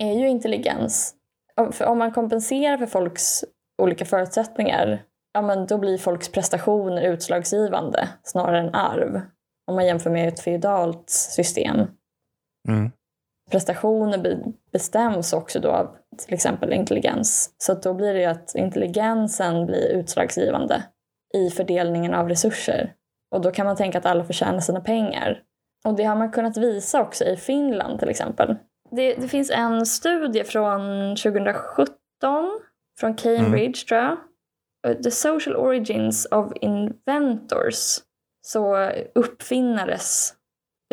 är 0.03 0.13
ju 0.13 0.27
intelligens. 0.27 1.15
Om, 1.55 1.72
om 1.88 1.98
man 1.98 2.12
kompenserar 2.12 2.77
för 2.77 2.86
folks 2.86 3.45
olika 3.81 4.05
förutsättningar 4.05 5.03
ja, 5.36 5.41
men 5.41 5.65
då 5.67 5.77
blir 5.77 5.98
folks 5.98 6.31
prestationer 6.31 7.01
utslagsgivande 7.01 8.10
snarare 8.24 8.60
än 8.60 8.75
arv. 8.75 9.22
Om 9.67 9.75
man 9.75 9.86
jämför 9.86 10.10
med 10.10 10.27
ett 10.27 10.39
feodalt 10.39 11.10
system. 11.10 11.77
Mm. 12.67 12.91
Prestationer 13.51 14.17
be- 14.17 14.43
bestäms 14.72 15.34
också 15.34 15.60
då 15.60 15.72
av 15.72 15.95
till 16.17 16.34
exempel 16.34 16.74
intelligens. 16.74 17.55
Så 17.57 17.74
då 17.74 17.93
blir 17.93 18.13
det 18.13 18.19
ju 18.19 18.25
att 18.25 18.55
intelligensen 18.55 19.65
blir 19.65 19.88
utslagsgivande 19.88 20.84
i 21.34 21.50
fördelningen 21.50 22.13
av 22.13 22.29
resurser. 22.29 22.93
Och 23.31 23.41
då 23.41 23.51
kan 23.51 23.65
man 23.65 23.75
tänka 23.75 23.98
att 23.98 24.05
alla 24.05 24.24
förtjänar 24.24 24.60
sina 24.60 24.81
pengar. 24.81 25.41
Och 25.86 25.96
det 25.96 26.04
har 26.04 26.15
man 26.15 26.32
kunnat 26.32 26.58
visa 26.58 27.01
också 27.01 27.24
i 27.24 27.38
Finland 27.38 28.00
till 28.00 28.10
exempel. 28.10 28.56
Det, 28.92 29.13
det 29.15 29.27
finns 29.27 29.51
en 29.51 29.86
studie 29.86 30.44
från 30.44 31.15
2017 31.15 31.96
från 33.00 33.15
Cambridge 33.15 33.86
tror 33.88 34.01
jag. 34.01 34.18
The 35.04 35.12
social 35.12 35.56
origins 35.56 36.25
of 36.25 36.51
inventors. 36.62 38.00
Så 38.42 38.92
uppfinnares 39.15 40.34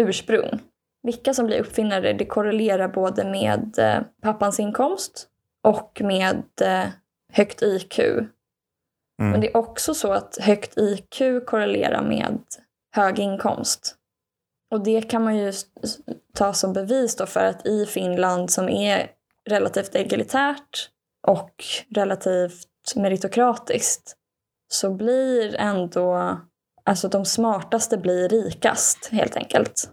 ursprung. 0.01 0.61
Vilka 1.03 1.35
som 1.35 1.47
blir 1.47 1.61
uppfinnare 1.61 2.13
det 2.13 2.25
korrelerar 2.25 2.89
både 2.89 3.25
med 3.25 3.79
eh, 3.79 4.03
pappans 4.23 4.61
inkomst 4.61 5.29
och 5.63 6.01
med 6.05 6.43
eh, 6.63 6.85
högt 7.33 7.63
IQ. 7.63 7.99
Men 9.19 9.29
Mm. 9.29 9.41
det 9.41 9.49
är 9.51 9.57
också 9.57 9.95
så 9.95 10.13
att 10.13 10.39
högt 10.41 10.79
IQ 10.79 11.47
korrelerar 11.47 12.03
med 12.03 12.39
hög 12.95 13.19
inkomst. 13.19 13.97
Och 14.73 14.83
det 14.83 15.03
kan 15.03 15.25
man 15.25 15.37
ju 15.37 15.53
ta 16.35 16.53
som 16.53 16.73
bevis 16.73 17.17
då 17.17 17.27
för 17.27 17.45
att 17.45 17.67
i 17.67 17.87
Finland 17.87 18.51
som 18.51 18.69
är 18.69 19.11
relativt 19.51 19.95
egalitärt 19.95 20.91
och 21.27 21.65
relativt 21.95 22.97
meritokratiskt 22.97 24.17
så 24.73 24.91
blir 24.95 25.57
ändå, 25.57 26.39
alltså 26.85 27.09
de 27.09 27.25
smartaste 27.25 27.99
blir 27.99 28.29
rikast 28.29 29.09
helt 29.13 29.37
enkelt. 29.37 29.91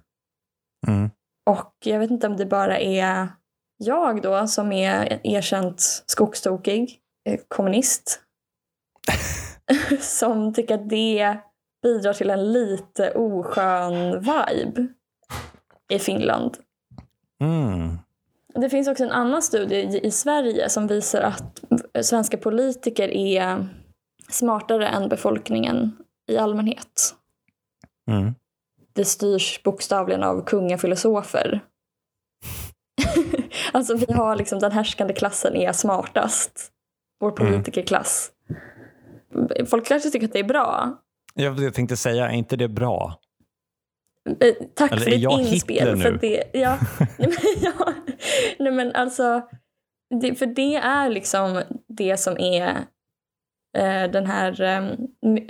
Mm. 0.87 1.09
Och 1.49 1.73
jag 1.83 1.99
vet 1.99 2.11
inte 2.11 2.27
om 2.27 2.37
det 2.37 2.45
bara 2.45 2.79
är 2.79 3.27
jag 3.77 4.21
då 4.21 4.47
som 4.47 4.71
är 4.71 5.19
erkänt 5.23 6.03
skogstokig, 6.05 6.99
eh, 7.29 7.39
kommunist, 7.47 8.21
som 9.99 10.53
tycker 10.53 10.75
att 10.75 10.89
det 10.89 11.39
bidrar 11.83 12.13
till 12.13 12.29
en 12.29 12.51
lite 12.53 13.11
oskön 13.11 14.19
vibe 14.19 14.87
i 15.89 15.99
Finland. 15.99 16.57
Mm. 17.41 17.97
Det 18.53 18.69
finns 18.69 18.87
också 18.87 19.03
en 19.03 19.11
annan 19.11 19.41
studie 19.41 19.99
i- 20.03 20.11
Sverige 20.11 20.69
som 20.69 20.87
visar 20.87 21.21
att 21.21 21.61
svenska 22.05 22.37
politiker 22.37 23.09
är 23.09 23.67
smartare 24.29 24.87
än 24.87 25.09
befolkningen 25.09 25.97
i 26.27 26.37
allmänhet. 26.37 27.15
Mm. 28.11 28.35
Det 28.93 29.05
styrs 29.05 29.63
bokstavligen 29.63 30.23
av 30.23 30.45
kungafilosofer. 30.45 31.61
alltså 33.73 33.95
vi 33.95 34.13
har 34.13 34.35
liksom 34.35 34.59
den 34.59 34.71
härskande 34.71 35.13
klassen 35.13 35.55
är 35.55 35.71
smartast. 35.73 36.71
Vår 37.19 37.31
politikerklass. 37.31 38.31
Folk 39.69 39.85
kanske 39.85 40.09
tycker 40.09 40.27
att 40.27 40.33
det 40.33 40.39
är 40.39 40.43
bra. 40.43 40.97
Jag, 41.39 41.59
jag 41.59 41.73
tänkte 41.73 41.97
säga, 41.97 42.29
är 42.29 42.33
inte 42.33 42.55
det 42.55 42.67
bra? 42.67 43.19
Eh, 44.39 44.53
Tack 44.73 44.91
Eller 44.91 45.01
för 45.01 45.11
ditt 45.11 45.51
inspel. 45.51 46.01
För 46.01 46.11
det, 46.11 46.43
ja, 46.53 46.77
nej, 47.17 47.29
men, 47.29 47.63
ja, 47.63 47.93
nej 48.59 48.71
men 48.71 48.95
alltså, 48.95 49.41
det, 50.21 50.35
för 50.35 50.45
det 50.45 50.75
är 50.75 51.09
liksom 51.09 51.61
det 51.87 52.17
som 52.17 52.37
är 52.37 52.69
eh, 53.77 54.11
den 54.11 54.25
här, 54.25 54.61
eh, 54.61 54.87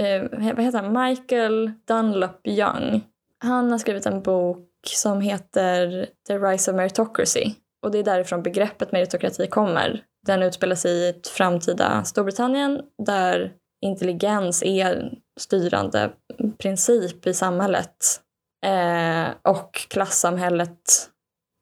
eh, 0.07 0.23
vad 0.31 0.65
heter 0.65 0.81
han, 0.81 1.07
Michael 1.07 1.71
Dunlop 1.87 2.47
Young. 2.47 3.01
Han 3.43 3.71
har 3.71 3.77
skrivit 3.77 4.05
en 4.05 4.21
bok 4.21 4.67
som 4.85 5.21
heter 5.21 6.07
The 6.27 6.37
Rise 6.37 6.71
of 6.71 6.77
Meritocracy. 6.77 7.53
Och 7.81 7.91
det 7.91 7.99
är 7.99 8.03
därifrån 8.03 8.43
begreppet 8.43 8.91
meritokrati 8.91 9.47
kommer. 9.47 10.03
Den 10.25 10.43
utspelar 10.43 10.75
sig 10.75 10.91
i 10.91 11.09
ett 11.09 11.27
framtida 11.27 12.03
Storbritannien 12.03 12.81
där 13.05 13.53
intelligens 13.81 14.63
är 14.63 14.95
en 14.95 15.15
styrande 15.39 16.11
princip 16.57 17.27
i 17.27 17.33
samhället. 17.33 18.21
Eh, 18.65 19.27
och 19.41 19.73
klassamhället 19.73 21.09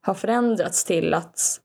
har 0.06 0.14
förändrats 0.14 0.84
till 0.84 1.14
att 1.14 1.62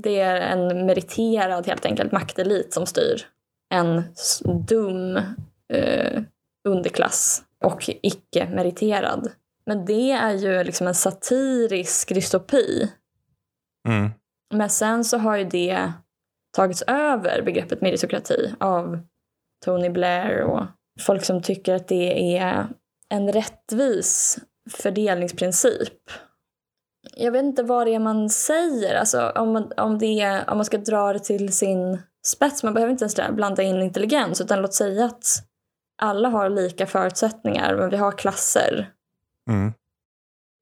det 0.00 0.20
är 0.20 0.40
en 0.40 0.86
meriterad 0.86 1.66
helt 1.66 1.86
enkelt 1.86 2.12
maktelit 2.12 2.72
som 2.72 2.86
styr. 2.86 3.26
En 3.74 4.02
dum 4.68 5.16
eh, 5.72 6.22
underklass 6.68 7.42
och 7.64 7.90
icke-meriterad. 8.02 9.30
Men 9.66 9.84
det 9.84 10.10
är 10.10 10.32
ju 10.32 10.64
liksom 10.64 10.86
en 10.86 10.94
satirisk 10.94 12.14
dystopi. 12.14 12.92
Mm. 13.88 14.10
Men 14.54 14.70
sen 14.70 15.04
så 15.04 15.18
har 15.18 15.36
ju 15.36 15.44
det 15.44 15.92
tagits 16.56 16.82
över 16.82 17.42
begreppet 17.42 17.80
meritokrati 17.80 18.54
av 18.60 19.00
Tony 19.64 19.88
Blair 19.88 20.42
och 20.42 20.66
folk 21.00 21.24
som 21.24 21.42
tycker 21.42 21.74
att 21.74 21.88
det 21.88 22.36
är 22.36 22.68
en 23.08 23.32
rättvis 23.32 24.38
fördelningsprincip. 24.70 26.10
Jag 27.16 27.32
vet 27.32 27.44
inte 27.44 27.62
vad 27.62 27.86
det 27.86 27.94
är 27.94 27.98
man 27.98 28.30
säger, 28.30 28.94
alltså 28.94 29.30
om 29.30 29.52
man, 29.52 29.72
om, 29.76 29.98
det 29.98 30.20
är, 30.20 30.50
om 30.50 30.58
man 30.58 30.64
ska 30.64 30.78
dra 30.78 31.12
det 31.12 31.18
till 31.18 31.52
sin 31.52 32.02
spets. 32.26 32.62
Man 32.62 32.74
behöver 32.74 32.92
inte 32.92 33.04
ens 33.04 33.34
blanda 33.34 33.62
in 33.62 33.82
intelligens 33.82 34.40
utan 34.40 34.62
låt 34.62 34.74
säga 34.74 35.04
att 35.04 35.24
alla 36.02 36.28
har 36.28 36.50
lika 36.50 36.86
förutsättningar 36.86 37.76
men 37.76 37.90
vi 37.90 37.96
har 37.96 38.12
klasser. 38.12 38.92
Mm. 39.50 39.72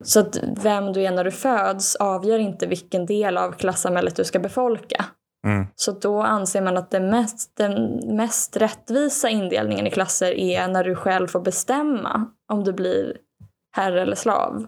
Så 0.05 0.21
att 0.21 0.39
vem 0.63 0.93
du 0.93 1.03
är 1.03 1.11
när 1.11 1.25
du 1.25 1.31
föds 1.31 1.97
avgör 1.97 2.39
inte 2.39 2.67
vilken 2.67 3.07
del 3.07 3.39
av 3.39 3.53
klassamhället 3.53 4.17
du 4.17 4.25
ska 4.25 4.39
befolka. 4.39 5.05
Mm. 5.45 5.67
Så 5.75 5.93
då 5.93 6.23
anser 6.23 6.63
man 6.63 6.77
att 6.77 6.91
det 6.91 7.01
mest, 7.01 7.57
den 7.57 8.01
mest 8.17 8.57
rättvisa 8.57 9.29
indelningen 9.29 9.87
i 9.87 9.91
klasser 9.91 10.33
är 10.33 10.69
när 10.69 10.85
du 10.85 10.95
själv 10.95 11.27
får 11.27 11.41
bestämma 11.41 12.27
om 12.53 12.65
du 12.65 12.73
blir 12.73 13.17
herre 13.77 14.03
eller 14.03 14.17
slav. 14.17 14.67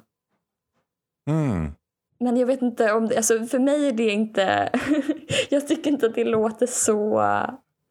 Mm. 1.30 1.73
Men 2.21 2.37
jag 2.37 2.47
vet 2.47 2.62
inte 2.62 2.92
om 2.92 3.09
det, 3.09 3.16
alltså 3.16 3.45
för 3.47 3.59
mig 3.59 3.88
är 3.88 3.92
det 3.92 4.11
inte, 4.11 4.71
jag 5.49 5.68
tycker 5.68 5.90
inte 5.90 6.06
att 6.06 6.14
det 6.14 6.25
låter 6.25 6.66
så 6.66 7.23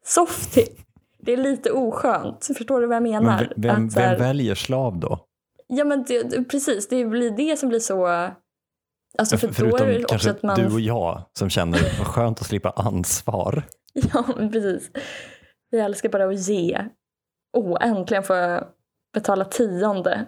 softy. 0.04 0.66
Det 1.18 1.32
är 1.32 1.36
lite 1.36 1.70
oskönt, 1.70 2.50
förstår 2.56 2.80
du 2.80 2.86
vad 2.86 2.96
jag 2.96 3.02
menar? 3.02 3.48
Men 3.54 3.62
vem, 3.62 3.88
här- 3.96 4.10
vem 4.16 4.18
väljer 4.18 4.54
slav 4.54 4.98
då? 4.98 5.18
Ja 5.66 5.84
men 5.84 6.04
det- 6.04 6.44
precis, 6.48 6.88
det 6.88 7.04
blir 7.04 7.30
det 7.30 7.56
som 7.56 7.68
blir 7.68 7.80
så... 7.80 8.28
Alltså 9.18 9.38
för 9.38 9.46
då 9.46 9.52
är 9.52 9.54
Förutom 9.54 9.86
det 9.86 9.96
också 9.96 10.08
kanske 10.08 10.30
att 10.30 10.42
man... 10.42 10.56
du 10.60 10.74
och 10.74 10.80
jag 10.80 11.22
som 11.32 11.50
känner 11.50 11.98
vad 11.98 12.06
skönt 12.06 12.40
att 12.40 12.46
slippa 12.46 12.70
ansvar. 12.70 13.62
Ja 14.12 14.24
precis. 14.52 14.90
Vi 15.70 15.78
älskar 15.78 16.08
bara 16.08 16.26
att 16.26 16.48
ge. 16.48 16.84
Åh, 17.56 17.78
äntligen 17.80 18.22
får 18.22 18.36
jag 18.36 18.64
betala 19.14 19.44
tionde. 19.44 20.26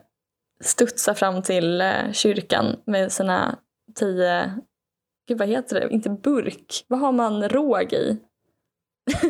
Studsa 0.64 1.14
fram 1.14 1.42
till 1.42 1.80
eh, 1.80 2.12
kyrkan 2.12 2.76
med 2.86 3.12
sina 3.12 3.58
tio... 3.94 4.54
Gud 5.28 5.38
vad 5.38 5.48
heter 5.48 5.80
det? 5.80 5.88
Inte 5.94 6.10
burk. 6.10 6.84
Vad 6.88 7.00
har 7.00 7.12
man 7.12 7.48
råg 7.48 7.92
i? 7.92 8.20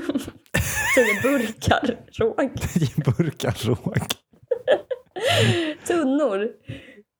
Tio 0.94 1.22
burkar 1.22 1.98
råg. 2.12 2.60
Tio 2.60 2.88
burkar 3.16 3.66
råg. 3.66 4.02
Tunnor. 5.86 6.48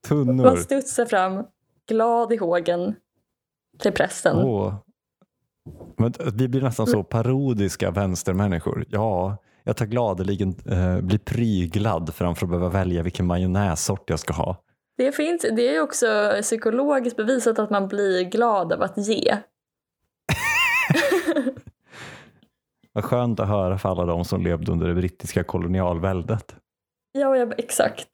Tunnor. 0.09 0.45
Man 0.45 0.57
studsar 0.57 1.07
fram, 1.07 1.45
glad 1.89 2.33
i 2.33 2.37
hågen, 2.37 2.95
till 3.79 3.93
prästen. 3.93 4.37
Åh. 4.37 4.75
Men 5.97 6.15
vi 6.35 6.49
blir 6.49 6.63
nästan 6.63 6.87
så 6.87 7.05
parodiska 7.05 7.91
vänstermänniskor. 7.91 8.85
Ja, 8.89 9.37
jag 9.65 9.77
tar 9.77 9.87
gladeligen 9.87 10.55
eh, 10.67 11.01
blir 11.01 11.19
pryglad 11.19 12.15
framför 12.15 12.47
att 12.47 12.51
behöva 12.51 12.69
välja 12.69 13.03
vilken 13.03 13.27
majonnässort 13.27 14.11
jag 14.11 14.19
ska 14.19 14.33
ha. 14.33 14.57
Det, 14.97 15.13
finns, 15.13 15.43
det 15.43 15.77
är 15.77 15.81
också 15.81 16.33
psykologiskt 16.43 17.17
bevisat 17.17 17.59
att 17.59 17.71
man 17.71 17.89
blir 17.89 18.23
glad 18.23 18.73
av 18.73 18.83
att 18.83 18.97
ge. 18.97 19.37
Vad 22.93 23.05
skönt 23.05 23.41
att 23.41 23.49
höra 23.49 23.79
för 23.79 23.89
alla 23.89 24.05
de 24.05 24.25
som 24.25 24.43
levde 24.43 24.73
under 24.73 24.89
det 24.89 24.95
brittiska 24.95 25.45
kolonialväldet. 25.45 26.57
Ja, 27.13 27.37
ja 27.37 27.53
exakt. 27.59 28.09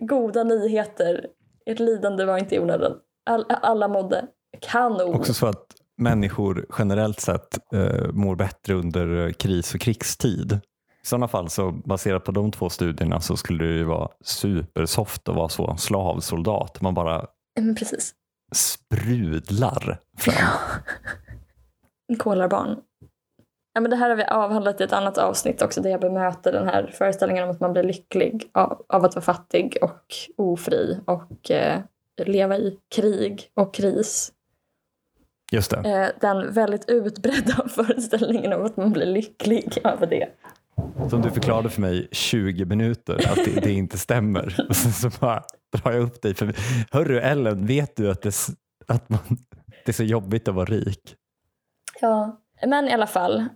Goda 0.00 0.44
nyheter. 0.44 1.26
Ert 1.66 1.78
lidande 1.78 2.24
var 2.24 2.38
inte 2.38 2.54
i 2.54 2.58
onödan. 2.58 2.92
All, 3.30 3.44
alla 3.48 3.88
mådde 3.88 4.26
kanon. 4.60 5.14
Också 5.14 5.34
så 5.34 5.46
att 5.46 5.66
människor 5.96 6.66
generellt 6.78 7.20
sett 7.20 7.72
eh, 7.74 8.12
mår 8.12 8.36
bättre 8.36 8.74
under 8.74 9.32
kris 9.32 9.74
och 9.74 9.80
krigstid. 9.80 10.52
I 11.02 11.06
sådana 11.06 11.28
fall, 11.28 11.50
så 11.50 11.72
baserat 11.72 12.24
på 12.24 12.32
de 12.32 12.52
två 12.52 12.70
studierna, 12.70 13.20
så 13.20 13.36
skulle 13.36 13.64
det 13.64 13.72
ju 13.72 13.84
vara 13.84 14.08
supersoft 14.24 15.28
att 15.28 15.36
vara 15.36 15.48
så 15.48 15.76
slavsoldat. 15.76 16.80
Man 16.80 16.94
bara 16.94 17.26
Men 17.60 17.74
precis. 17.74 18.14
sprudlar 18.54 20.00
fram. 20.18 20.48
Kolarbarn. 22.18 22.76
Ja, 23.74 23.80
men 23.80 23.90
det 23.90 23.96
här 23.96 24.08
har 24.08 24.16
vi 24.16 24.24
avhandlat 24.24 24.80
i 24.80 24.84
ett 24.84 24.92
annat 24.92 25.18
avsnitt 25.18 25.62
också 25.62 25.80
där 25.80 25.90
jag 25.90 26.00
bemöter 26.00 26.52
den 26.52 26.68
här 26.68 26.90
föreställningen 26.94 27.44
om 27.44 27.50
att 27.50 27.60
man 27.60 27.72
blir 27.72 27.82
lycklig 27.82 28.50
av, 28.52 28.84
av 28.88 29.04
att 29.04 29.14
vara 29.14 29.24
fattig 29.24 29.76
och 29.82 30.14
ofri 30.36 30.98
och 31.04 31.50
eh, 31.50 31.80
leva 32.24 32.56
i 32.56 32.78
krig 32.94 33.50
och 33.54 33.74
kris. 33.74 34.32
Just 35.52 35.70
det. 35.70 35.76
Eh, 35.76 36.08
den 36.20 36.52
väldigt 36.52 36.88
utbredda 36.88 37.68
föreställningen 37.68 38.52
om 38.52 38.64
att 38.64 38.76
man 38.76 38.92
blir 38.92 39.06
lycklig 39.06 39.78
över 39.84 40.06
det. 40.06 40.28
Som 41.10 41.22
du 41.22 41.30
förklarade 41.30 41.70
för 41.70 41.80
mig 41.80 42.08
20 42.12 42.64
minuter 42.64 43.14
att 43.14 43.44
det, 43.44 43.60
det 43.60 43.72
inte 43.72 43.98
stämmer. 43.98 44.64
Och 44.68 44.76
sen 44.76 44.92
så 44.92 45.18
bara 45.20 45.42
drar 45.76 45.92
jag 45.92 46.02
upp 46.02 46.22
dig. 46.22 46.34
För, 46.34 46.54
Hörru 46.90 47.18
Ellen, 47.18 47.66
vet 47.66 47.96
du 47.96 48.10
att 48.10 48.22
det, 48.22 48.34
att 48.86 49.08
man, 49.08 49.20
det 49.84 49.90
är 49.90 49.92
så 49.92 50.04
jobbigt 50.04 50.48
att 50.48 50.54
vara 50.54 50.64
rik? 50.64 51.16
Ja, 52.00 52.40
men 52.66 52.88
i 52.88 52.92
alla 52.92 53.06
fall, 53.06 53.48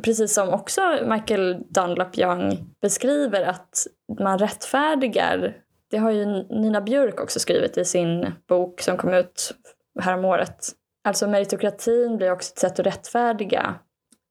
precis 0.00 0.34
som 0.34 0.48
också 0.48 0.80
Michael 1.06 1.62
Dunlap 1.68 2.18
Young 2.18 2.74
beskriver 2.82 3.42
att 3.42 3.86
man 4.20 4.38
rättfärdigar, 4.38 5.56
det 5.90 5.98
har 5.98 6.10
ju 6.10 6.26
Nina 6.42 6.80
Björk 6.80 7.20
också 7.20 7.40
skrivit 7.40 7.78
i 7.78 7.84
sin 7.84 8.32
bok 8.48 8.80
som 8.80 8.96
kom 8.96 9.14
ut 9.14 9.54
häromåret. 10.00 10.68
Alltså 11.04 11.28
meritokratin 11.28 12.16
blir 12.16 12.32
också 12.32 12.52
ett 12.52 12.58
sätt 12.58 12.80
att 12.80 12.86
rättfärdiga 12.86 13.74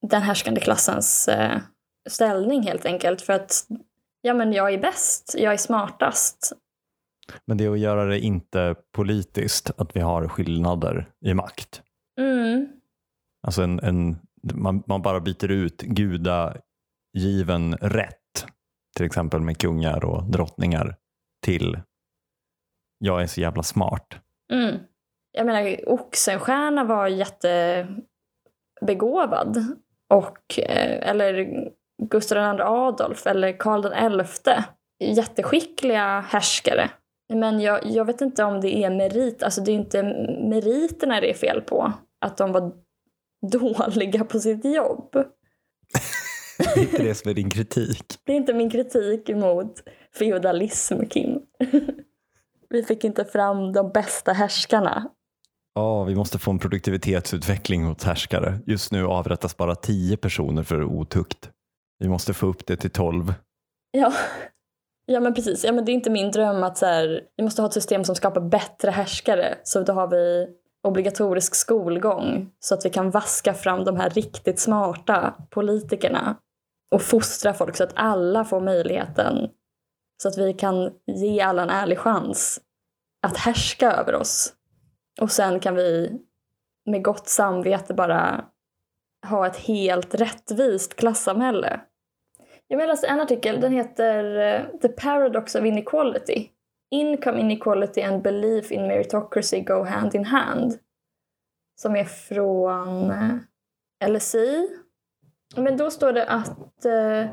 den 0.01 0.21
härskande 0.21 0.61
klassens 0.61 1.27
eh, 1.27 1.57
ställning 2.09 2.61
helt 2.63 2.85
enkelt. 2.85 3.21
För 3.21 3.33
att 3.33 3.67
ja, 4.21 4.33
men 4.33 4.53
jag 4.53 4.73
är 4.73 4.77
bäst, 4.77 5.35
jag 5.37 5.53
är 5.53 5.57
smartast. 5.57 6.53
Men 7.45 7.57
det 7.57 7.65
är 7.65 7.71
att 7.71 7.79
göra 7.79 8.05
det 8.05 8.19
inte 8.19 8.75
politiskt, 8.91 9.71
att 9.77 9.95
vi 9.95 9.99
har 9.99 10.27
skillnader 10.27 11.09
i 11.25 11.33
makt. 11.33 11.81
Mm, 12.19 12.67
Alltså 13.43 13.61
en, 13.61 13.79
en, 13.79 14.17
man, 14.43 14.83
man 14.87 15.01
bara 15.01 15.19
byter 15.19 15.51
ut 15.51 15.81
gudagiven 15.81 17.75
rätt, 17.81 18.45
till 18.97 19.05
exempel 19.05 19.41
med 19.41 19.57
kungar 19.57 20.05
och 20.05 20.31
drottningar, 20.31 20.95
till 21.45 21.77
jag 23.03 23.21
är 23.21 23.27
så 23.27 23.41
jävla 23.41 23.63
smart. 23.63 24.07
Mm. 24.53 24.79
Jag 25.31 25.45
menar, 25.45 25.89
Oxenstierna 25.89 26.83
var 26.83 27.07
jättebegåvad. 27.07 29.77
Och, 30.09 30.59
eh, 30.59 31.09
eller 31.09 31.47
Gustav 32.03 32.37
II 32.37 32.43
Adolf 32.61 33.27
eller 33.27 33.57
Karl 33.57 34.23
XI. 34.25 34.51
Jätteskickliga 34.99 36.19
härskare. 36.19 36.89
Men 37.33 37.59
jag, 37.59 37.85
jag 37.85 38.05
vet 38.05 38.21
inte 38.21 38.43
om 38.43 38.61
det 38.61 38.75
är 38.75 38.89
merit. 38.89 39.43
Alltså 39.43 39.61
det 39.61 39.71
är 39.71 39.75
inte 39.75 40.03
meriterna 40.49 41.21
det 41.21 41.29
är 41.29 41.33
fel 41.33 41.61
på. 41.61 41.93
Att 42.25 42.37
de 42.37 42.51
var 42.51 42.71
dåliga 43.41 44.25
på 44.25 44.39
sitt 44.39 44.65
jobb. 44.65 45.09
Det 46.57 46.79
är 46.79 46.81
inte 46.81 47.03
det 47.03 47.15
som 47.15 47.29
är 47.29 47.33
din 47.33 47.49
kritik. 47.49 48.19
Det 48.23 48.31
är 48.31 48.37
inte 48.37 48.53
min 48.53 48.69
kritik 48.69 49.29
mot 49.29 49.83
feodalism, 50.19 51.05
Kim. 51.09 51.39
Vi 52.69 52.83
fick 52.83 53.03
inte 53.03 53.25
fram 53.25 53.73
de 53.73 53.91
bästa 53.91 54.33
härskarna. 54.33 55.09
Ja, 55.73 56.03
vi 56.03 56.15
måste 56.15 56.39
få 56.39 56.51
en 56.51 56.59
produktivitetsutveckling 56.59 57.83
hos 57.83 58.03
härskare. 58.03 58.59
Just 58.65 58.91
nu 58.91 59.05
avrättas 59.05 59.57
bara 59.57 59.75
10 59.75 60.17
personer 60.17 60.63
för 60.63 60.83
otukt. 60.83 61.49
Vi 61.99 62.09
måste 62.09 62.33
få 62.33 62.47
upp 62.47 62.65
det 62.65 62.77
till 62.77 62.89
12. 62.89 63.33
Ja, 63.91 64.13
ja 65.05 65.19
men 65.19 65.33
precis. 65.33 65.63
Ja, 65.63 65.71
men 65.71 65.85
det 65.85 65.91
är 65.91 65.93
inte 65.93 66.09
min 66.09 66.31
dröm 66.31 66.63
att 66.63 66.77
så 66.77 66.85
här, 66.85 67.21
vi 67.37 67.43
måste 67.43 67.61
ha 67.61 67.67
ett 67.67 67.73
system 67.73 68.03
som 68.03 68.15
skapar 68.15 68.41
bättre 68.41 68.91
härskare. 68.91 69.57
Så 69.63 69.83
då 69.83 69.93
har 69.93 70.07
vi 70.07 70.47
obligatorisk 70.83 71.55
skolgång 71.55 72.51
så 72.59 72.73
att 72.73 72.85
vi 72.85 72.89
kan 72.89 73.11
vaska 73.11 73.53
fram 73.53 73.83
de 73.83 73.95
här 73.95 74.09
riktigt 74.09 74.59
smarta 74.59 75.33
politikerna 75.49 76.35
och 76.91 77.01
fostra 77.01 77.53
folk 77.53 77.75
så 77.75 77.83
att 77.83 77.93
alla 77.95 78.45
får 78.45 78.61
möjligheten 78.61 79.49
så 80.21 80.27
att 80.27 80.37
vi 80.37 80.53
kan 80.53 80.91
ge 81.07 81.41
alla 81.41 81.61
en 81.61 81.69
ärlig 81.69 81.97
chans 81.97 82.61
att 83.27 83.37
härska 83.37 83.91
över 83.91 84.15
oss. 84.15 84.53
Och 85.21 85.31
sen 85.31 85.59
kan 85.59 85.75
vi 85.75 86.19
med 86.85 87.03
gott 87.03 87.27
samvete 87.27 87.93
bara 87.93 88.45
ha 89.27 89.47
ett 89.47 89.57
helt 89.57 90.15
rättvist 90.15 90.95
klassamhälle. 90.95 91.81
Jag 92.67 92.87
läste 92.87 93.07
en 93.07 93.21
artikel, 93.21 93.61
den 93.61 93.71
heter 93.71 94.39
eh, 94.39 94.79
The 94.81 94.89
Paradox 94.89 95.55
of 95.55 95.65
Inequality. 95.65 96.49
Income 96.91 97.39
inequality 97.39 98.01
and 98.01 98.23
belief 98.23 98.71
in 98.71 98.87
meritocracy 98.87 99.63
go 99.63 99.83
hand 99.83 100.15
in 100.15 100.25
hand. 100.25 100.79
Som 101.81 101.95
är 101.95 102.03
från 102.03 103.11
eh, 103.11 103.35
LSI. 104.09 104.67
Men 105.55 105.77
då 105.77 105.91
står 105.91 106.13
det 106.13 106.25
att 106.25 106.85
uh, 106.85 107.25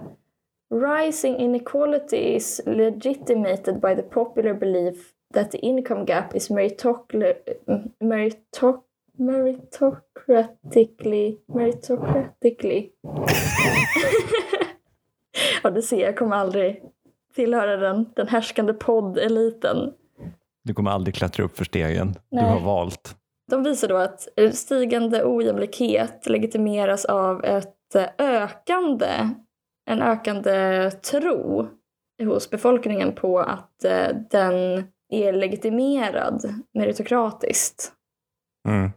rising 0.80 1.36
inequality 1.36 2.16
is 2.16 2.60
legitimated 2.66 3.80
by 3.80 3.94
the 3.94 4.02
popular 4.02 4.54
belief 4.54 5.12
that 5.34 5.50
the 5.50 5.58
income 5.58 6.04
gap 6.04 6.34
is 6.34 6.50
meritoc... 6.50 7.06
meritoc- 8.00 8.82
meritocratically 9.18 11.38
meritocratically 11.46 12.90
Ja, 15.62 15.70
du 15.70 15.82
ser, 15.82 16.00
jag 16.00 16.16
kommer 16.16 16.36
aldrig 16.36 16.82
tillhöra 17.38 17.76
den, 17.76 18.06
den 18.16 18.28
härskande 18.28 18.72
poddeliten. 18.72 19.92
Du 20.64 20.74
kommer 20.74 20.90
aldrig 20.90 21.14
klättra 21.14 21.44
upp 21.44 21.56
för 21.56 21.64
stegen. 21.64 22.12
Du 22.12 22.36
Nej. 22.36 22.44
har 22.44 22.60
valt. 22.60 23.16
De 23.50 23.62
visar 23.62 23.88
då 23.88 23.96
att 23.96 24.28
stigande 24.52 25.24
ojämlikhet 25.24 26.26
legitimeras 26.26 27.04
av 27.04 27.44
ett 27.44 27.96
ökande, 28.18 29.28
en 29.90 30.02
ökande 30.02 30.90
tro 30.90 31.68
hos 32.22 32.50
befolkningen 32.50 33.14
på 33.14 33.38
att 33.38 33.84
eh, 33.84 34.16
den 34.30 34.84
är 35.12 35.32
legitimerad 35.32 36.54
meritokratiskt. 36.74 37.92
Mm. 38.68 38.90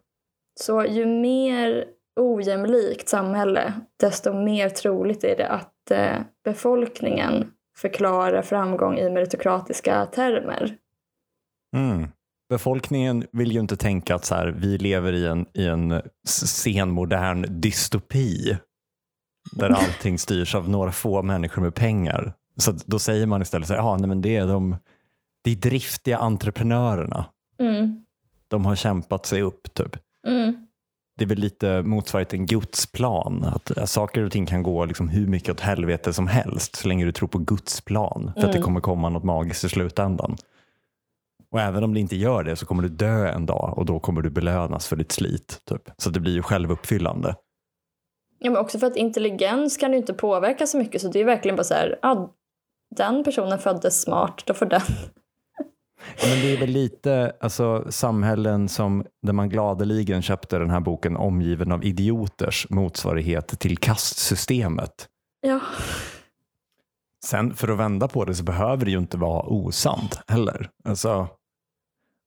Så 0.59 0.85
ju 0.85 1.05
mer 1.05 1.85
ojämlikt 2.19 3.09
samhälle, 3.09 3.73
desto 3.99 4.33
mer 4.33 4.69
troligt 4.69 5.23
är 5.23 5.37
det 5.37 5.47
att 5.47 5.91
eh, 5.91 6.21
befolkningen 6.43 7.51
förklarar 7.81 8.41
framgång 8.41 8.97
i 8.97 9.09
meritokratiska 9.09 10.05
termer. 10.05 10.77
Mm. 11.75 12.07
Befolkningen 12.49 13.25
vill 13.31 13.51
ju 13.51 13.59
inte 13.59 13.77
tänka 13.77 14.15
att 14.15 14.25
så 14.25 14.35
här, 14.35 14.47
vi 14.47 14.77
lever 14.77 15.13
i 15.13 15.27
en, 15.27 15.45
i 15.53 15.67
en 15.67 16.01
senmodern 16.25 17.61
dystopi 17.61 18.57
där 19.51 19.69
allting 19.69 20.19
styrs 20.19 20.55
av 20.55 20.69
några 20.69 20.91
få 20.91 21.21
människor 21.21 21.61
med 21.61 21.75
pengar. 21.75 22.33
Så 22.57 22.73
då 22.85 22.99
säger 22.99 23.25
man 23.25 23.41
istället 23.41 23.67
så 23.67 23.73
här, 23.73 23.81
ah, 23.81 23.97
nej, 23.97 24.07
men 24.07 24.21
det 24.21 24.35
är 24.35 24.47
de 24.47 24.75
det 25.43 25.51
är 25.51 25.55
driftiga 25.55 26.17
entreprenörerna. 26.17 27.25
Mm. 27.59 28.05
De 28.47 28.65
har 28.65 28.75
kämpat 28.75 29.25
sig 29.25 29.41
upp. 29.41 29.73
Typ. 29.73 29.97
Mm. 30.27 30.67
Det 31.17 31.23
är 31.23 31.27
väl 31.27 31.37
lite 31.37 31.81
motsvarigt 31.81 32.33
en 32.33 32.45
gudsplan. 32.45 33.43
Att 33.43 33.77
eh, 33.77 33.85
saker 33.85 34.23
och 34.23 34.31
ting 34.31 34.45
kan 34.45 34.63
gå 34.63 34.85
liksom 34.85 35.09
hur 35.09 35.27
mycket 35.27 35.49
åt 35.49 35.59
helvete 35.59 36.13
som 36.13 36.27
helst 36.27 36.75
så 36.75 36.87
länge 36.87 37.05
du 37.05 37.11
tror 37.11 37.27
på 37.29 37.37
Guds 37.37 37.81
plan. 37.81 38.31
För 38.35 38.41
att 38.45 38.51
det 38.51 38.57
Mm. 38.57 38.65
kommer 38.65 38.81
komma 38.81 39.09
något 39.09 39.23
magiskt 39.23 39.63
i 39.63 39.69
slutändan. 39.69 40.35
Och 41.51 41.61
även 41.61 41.83
om 41.83 41.93
det 41.93 41.99
inte 41.99 42.15
gör 42.15 42.43
det 42.43 42.55
så 42.55 42.65
kommer 42.65 42.83
du 42.83 42.89
dö 42.89 43.27
en 43.27 43.45
dag 43.45 43.77
och 43.77 43.85
då 43.85 43.99
kommer 43.99 44.21
du 44.21 44.29
belönas 44.29 44.87
för 44.87 44.95
ditt 44.95 45.11
slit. 45.11 45.61
Typ. 45.69 45.81
Så 45.97 46.09
det 46.09 46.19
blir 46.19 46.33
ju 46.33 46.41
självuppfyllande. 46.41 47.35
Ja, 48.39 48.51
men 48.51 48.61
också 48.61 48.79
för 48.79 48.87
att 48.87 48.95
intelligens 48.95 49.77
kan 49.77 49.91
ju 49.91 49.97
inte 49.97 50.13
påverka 50.13 50.67
så 50.67 50.77
mycket 50.77 51.01
så 51.01 51.07
det 51.07 51.19
är 51.19 51.25
verkligen 51.25 51.55
bara 51.55 51.63
så 51.63 51.73
här, 51.73 51.99
ja, 52.01 52.33
den 52.95 53.23
personen 53.23 53.59
föddes 53.59 54.01
smart, 54.01 54.43
då 54.45 54.53
får 54.53 54.65
den. 54.65 54.81
Ja, 56.21 56.27
men 56.27 56.41
det 56.41 56.53
är 56.53 56.59
väl 56.59 56.69
lite 56.69 57.35
alltså, 57.39 57.85
samhällen 57.89 58.69
som 58.69 59.05
där 59.21 59.33
man 59.33 59.49
gladeligen 59.49 60.21
köpte 60.21 60.57
den 60.57 60.69
här 60.69 60.79
boken 60.79 61.17
Omgiven 61.17 61.71
av 61.71 61.85
idioters 61.85 62.67
motsvarighet 62.69 63.59
till 63.59 63.77
kastsystemet. 63.77 65.07
Ja. 65.41 65.59
Sen 67.25 67.53
för 67.53 67.67
att 67.67 67.79
vända 67.79 68.07
på 68.07 68.25
det 68.25 68.35
så 68.35 68.43
behöver 68.43 68.85
det 68.85 68.91
ju 68.91 68.97
inte 68.97 69.17
vara 69.17 69.41
osant 69.41 70.19
heller. 70.27 70.69
Alltså, 70.83 71.27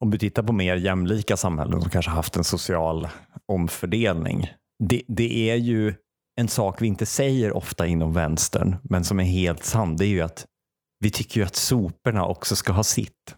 om 0.00 0.10
du 0.10 0.18
tittar 0.18 0.42
på 0.42 0.52
mer 0.52 0.76
jämlika 0.76 1.36
samhällen 1.36 1.80
som 1.80 1.90
kanske 1.90 2.10
haft 2.10 2.36
en 2.36 2.44
social 2.44 3.08
omfördelning. 3.48 4.48
Det, 4.78 5.02
det 5.08 5.50
är 5.50 5.56
ju 5.56 5.94
en 6.36 6.48
sak 6.48 6.82
vi 6.82 6.86
inte 6.86 7.06
säger 7.06 7.56
ofta 7.56 7.86
inom 7.86 8.12
vänstern, 8.12 8.76
men 8.82 9.04
som 9.04 9.20
är 9.20 9.24
helt 9.24 9.64
sann. 9.64 9.96
Det 9.96 10.04
är 10.04 10.08
ju 10.08 10.20
att 10.20 10.46
vi 11.00 11.10
tycker 11.10 11.40
ju 11.40 11.46
att 11.46 11.56
soporna 11.56 12.26
också 12.26 12.56
ska 12.56 12.72
ha 12.72 12.82
sitt. 12.82 13.34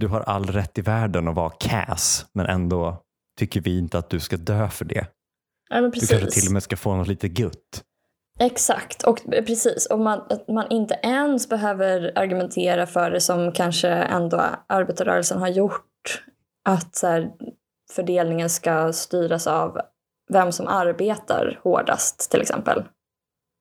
Du 0.00 0.08
har 0.08 0.20
all 0.20 0.46
rätt 0.46 0.78
i 0.78 0.80
världen 0.80 1.28
att 1.28 1.34
vara 1.34 1.50
cass, 1.50 2.26
men 2.32 2.46
ändå 2.46 3.02
tycker 3.38 3.60
vi 3.60 3.78
inte 3.78 3.98
att 3.98 4.10
du 4.10 4.20
ska 4.20 4.36
dö 4.36 4.68
för 4.68 4.84
det. 4.84 5.06
ja 5.70 5.80
Du 5.80 5.90
kanske 5.90 6.30
till 6.30 6.48
och 6.48 6.52
med 6.52 6.62
ska 6.62 6.76
få 6.76 6.96
något 6.96 7.08
lite 7.08 7.28
gutt. 7.28 7.84
Exakt, 8.38 9.02
och 9.02 9.20
precis. 9.28 9.86
Och 9.86 10.00
man, 10.00 10.20
att 10.30 10.48
man 10.48 10.66
inte 10.70 11.00
ens 11.02 11.48
behöver 11.48 12.18
argumentera 12.18 12.86
för 12.86 13.10
det 13.10 13.20
som 13.20 13.52
kanske 13.52 13.88
ändå 13.88 14.42
arbetarrörelsen 14.66 15.38
har 15.38 15.48
gjort. 15.48 16.24
Att 16.64 16.96
så 16.96 17.06
här, 17.06 17.30
fördelningen 17.92 18.50
ska 18.50 18.92
styras 18.92 19.46
av 19.46 19.80
vem 20.32 20.52
som 20.52 20.66
arbetar 20.66 21.60
hårdast 21.62 22.30
till 22.30 22.40
exempel. 22.40 22.84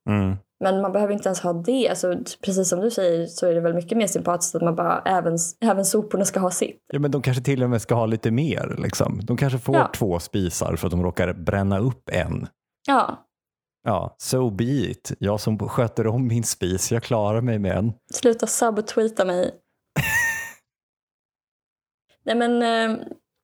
Mm. 0.09 0.37
Men 0.59 0.81
man 0.81 0.91
behöver 0.91 1.13
inte 1.13 1.29
ens 1.29 1.39
ha 1.39 1.53
det. 1.53 1.89
Alltså, 1.89 2.15
precis 2.45 2.69
som 2.69 2.79
du 2.79 2.91
säger 2.91 3.25
så 3.25 3.45
är 3.47 3.53
det 3.53 3.61
väl 3.61 3.73
mycket 3.73 3.97
mer 3.97 4.07
sympatiskt 4.07 4.55
att 4.55 4.61
man 4.61 4.75
bara 4.75 5.01
även, 5.05 5.37
även 5.61 5.85
soporna 5.85 6.25
ska 6.25 6.39
ha 6.39 6.51
sitt. 6.51 6.79
Ja, 6.93 6.99
men 6.99 7.11
de 7.11 7.21
kanske 7.21 7.43
till 7.43 7.63
och 7.63 7.69
med 7.69 7.81
ska 7.81 7.95
ha 7.95 8.05
lite 8.05 8.31
mer. 8.31 8.75
Liksom. 8.79 9.19
De 9.23 9.37
kanske 9.37 9.59
får 9.59 9.75
Ja. 9.75 9.91
två 9.95 10.19
spisar 10.19 10.75
för 10.75 10.87
att 10.87 10.91
de 10.91 11.03
råkar 11.03 11.33
bränna 11.33 11.79
upp 11.79 12.09
en. 12.11 12.47
Ja, 12.87 13.25
Ja, 13.83 14.15
so 14.17 14.49
be 14.49 14.63
it. 14.63 15.11
Jag 15.19 15.39
som 15.39 15.59
sköter 15.69 16.07
om 16.07 16.27
min 16.27 16.43
spis, 16.43 16.91
jag 16.91 17.03
klarar 17.03 17.41
mig 17.41 17.59
med 17.59 17.77
en. 17.77 17.93
sluta 18.13 18.47
subtweeta 18.47 19.25
mig. 19.25 19.51
Nej 22.25 22.35
men, 22.35 22.61
eh, 22.61 22.97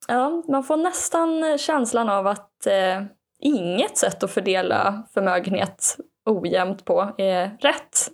ja, 0.08 0.44
man 0.48 0.64
får 0.64 0.78
nästan 0.78 1.58
känslan 1.58 2.10
av 2.10 2.28
att 2.28 2.68
eh, 2.68 3.04
inget 3.40 3.98
sätt 3.98 4.24
att 4.24 4.32
fördela 4.32 5.08
förmögenhet 5.14 5.98
ojämnt 6.26 6.86
på 6.86 7.16
är 7.18 7.58
rätt. 7.60 8.12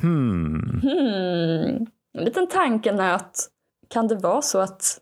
Hmm. 0.00 0.80
Hmm. 0.82 1.86
En 2.18 2.24
liten 2.24 2.48
tankenöt. 2.48 3.48
Kan 3.88 4.08
det 4.08 4.14
vara 4.14 4.42
så 4.42 4.58
att 4.58 4.98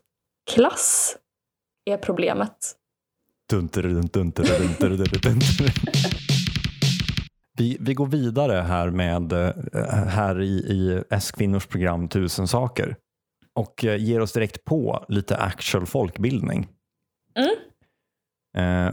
klass 0.51 1.17
är 1.85 1.97
problemet? 1.97 2.75
Vi, 7.57 7.77
vi 7.79 7.93
går 7.93 8.05
vidare 8.05 8.53
här 8.53 8.89
med 8.89 9.31
eh, 9.33 9.53
här 10.07 10.41
i, 10.41 10.51
i 10.51 11.03
S-kvinnors 11.09 11.67
program 11.67 12.07
Tusen 12.07 12.47
saker 12.47 12.95
och 13.53 13.85
eh, 13.85 14.03
ger 14.03 14.19
oss 14.19 14.33
direkt 14.33 14.65
på 14.65 15.05
lite 15.07 15.37
actual 15.37 15.85
folkbildning. 15.85 16.67
Mm. 17.35 17.55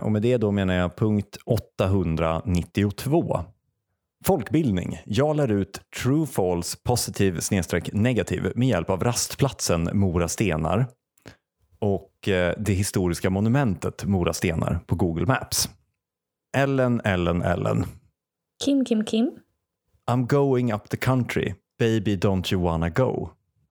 Och 0.09 0.13
med 0.13 0.23
det 0.23 0.37
då 0.37 0.51
menar 0.51 0.75
jag 0.75 0.97
punkt 0.97 1.37
892. 1.47 3.45
Folkbildning. 4.25 5.01
Jag 5.07 5.37
lär 5.37 5.51
ut 5.53 5.81
true, 6.03 6.27
false, 6.27 6.79
positiv, 6.85 7.41
snedstreck, 7.41 7.93
negativ 7.93 8.53
med 8.55 8.69
hjälp 8.69 8.91
av 8.91 9.05
rastplatsen 9.05 9.91
Mora 9.93 10.29
stenar 10.29 10.87
och 11.79 12.29
eh, 12.29 12.55
det 12.59 12.73
historiska 12.73 13.31
monumentet 13.31 14.05
Mora 14.05 14.33
stenar 14.33 14.81
på 14.87 14.95
Google 14.97 15.27
Maps. 15.27 15.69
Ellen, 16.57 17.01
Ellen, 17.05 17.43
Ellen. 17.43 17.85
Kim, 18.65 18.85
Kim, 18.85 19.05
Kim. 19.05 19.31
I'm 20.11 20.27
going 20.27 20.73
up 20.75 20.89
the 20.89 20.97
country. 20.97 21.55
Baby, 21.79 22.17
don't 22.17 22.53
you 22.55 22.63
wanna 22.63 22.89
go? 22.89 23.31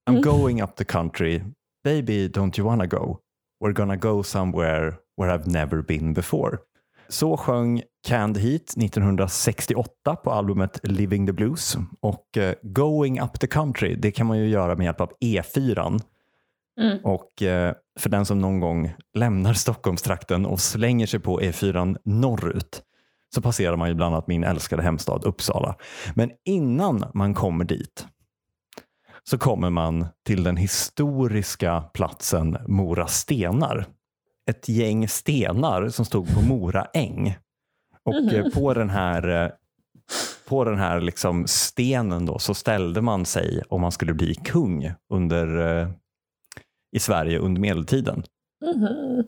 I'm 0.09 0.13
Mm. 0.17 0.21
going 0.21 0.61
up 0.63 0.75
the 0.75 0.85
country. 0.85 1.41
Baby, 1.83 2.27
don't 2.27 2.59
you 2.59 2.67
wanna 2.67 2.85
go? 2.87 3.19
We're 3.59 3.73
gonna 3.73 3.95
go 3.95 4.23
somewhere 4.23 4.93
where 5.17 5.37
I've 5.37 5.47
never 5.47 5.81
been 5.81 6.13
before. 6.13 6.57
Så 7.09 7.37
sjöng 7.37 7.81
Canned 8.07 8.37
Heat 8.37 8.77
1968 8.77 10.15
på 10.23 10.31
albumet 10.31 10.79
Living 10.83 11.27
the 11.27 11.33
Blues. 11.33 11.77
Och 11.99 12.37
eh, 12.37 12.55
Going 12.61 13.21
up 13.21 13.39
the 13.39 13.47
country, 13.47 13.95
det 13.95 14.11
kan 14.11 14.27
man 14.27 14.37
ju 14.37 14.47
göra 14.47 14.75
med 14.75 14.85
hjälp 14.85 15.01
av 15.01 15.11
E4. 15.21 16.01
Mm. 16.79 16.97
Och 17.03 17.43
eh, 17.43 17.73
för 17.99 18.09
den 18.09 18.25
som 18.25 18.39
någon 18.39 18.59
gång 18.59 18.93
lämnar 19.13 19.53
Stockholmstrakten 19.53 20.45
och 20.45 20.59
slänger 20.59 21.07
sig 21.07 21.19
på 21.19 21.41
E4 21.41 21.97
norrut 22.03 22.83
så 23.35 23.41
passerar 23.41 23.75
man 23.75 23.89
ju 23.89 23.95
bland 23.95 24.15
annat 24.15 24.27
min 24.27 24.43
älskade 24.43 24.83
hemstad 24.83 25.23
Uppsala. 25.25 25.75
Men 26.15 26.31
innan 26.45 27.05
man 27.13 27.33
kommer 27.33 27.65
dit 27.65 28.07
så 29.29 29.37
kommer 29.37 29.69
man 29.69 30.05
till 30.25 30.43
den 30.43 30.57
historiska 30.57 31.81
platsen 31.93 32.57
Mora 32.67 33.07
stenar. 33.07 33.85
Ett 34.49 34.69
gäng 34.69 35.07
stenar 35.07 35.89
som 35.89 36.05
stod 36.05 36.33
på 36.33 36.41
Mora 36.41 36.85
äng. 36.93 37.37
Och 38.03 38.33
eh, 38.33 38.49
på 38.53 38.73
den 38.73 38.89
här, 38.89 39.45
eh, 39.45 39.51
på 40.47 40.63
den 40.63 40.77
här 40.77 41.01
liksom 41.01 41.47
stenen 41.47 42.25
då 42.25 42.39
så 42.39 42.53
ställde 42.53 43.01
man 43.01 43.25
sig 43.25 43.63
om 43.69 43.81
man 43.81 43.91
skulle 43.91 44.13
bli 44.13 44.35
kung 44.35 44.91
under, 45.13 45.79
eh, 45.81 45.89
i 46.95 46.99
Sverige 46.99 47.39
under 47.39 47.61
medeltiden. 47.61 48.23
Mhm. 48.75 49.23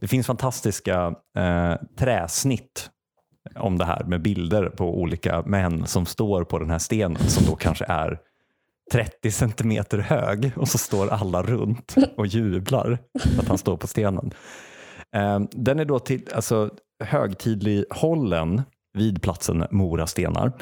Det 0.00 0.08
finns 0.08 0.26
fantastiska 0.26 1.14
eh, 1.38 1.74
träsnitt 1.98 2.90
om 3.54 3.78
det 3.78 3.84
här 3.84 4.04
med 4.04 4.22
bilder 4.22 4.68
på 4.68 5.00
olika 5.00 5.42
män 5.42 5.86
som 5.86 6.06
står 6.06 6.44
på 6.44 6.58
den 6.58 6.70
här 6.70 6.78
stenen 6.78 7.28
som 7.28 7.46
då 7.46 7.56
kanske 7.56 7.84
är 7.88 8.20
30 8.92 9.30
centimeter 9.30 9.98
hög 9.98 10.52
och 10.56 10.68
så 10.68 10.78
står 10.78 11.08
alla 11.08 11.42
runt 11.42 11.94
och 12.16 12.26
jublar 12.26 12.98
att 13.38 13.48
han 13.48 13.58
står 13.58 13.76
på 13.76 13.86
stenen. 13.86 14.30
Eh, 15.16 15.40
den 15.50 15.80
är 15.80 15.84
då 15.84 15.98
till, 15.98 16.28
alltså, 16.34 16.70
högtidlig 17.04 17.84
hållen 17.90 18.62
vid 18.98 19.22
platsen 19.22 19.66
Mora 19.70 20.06
stenar 20.06 20.52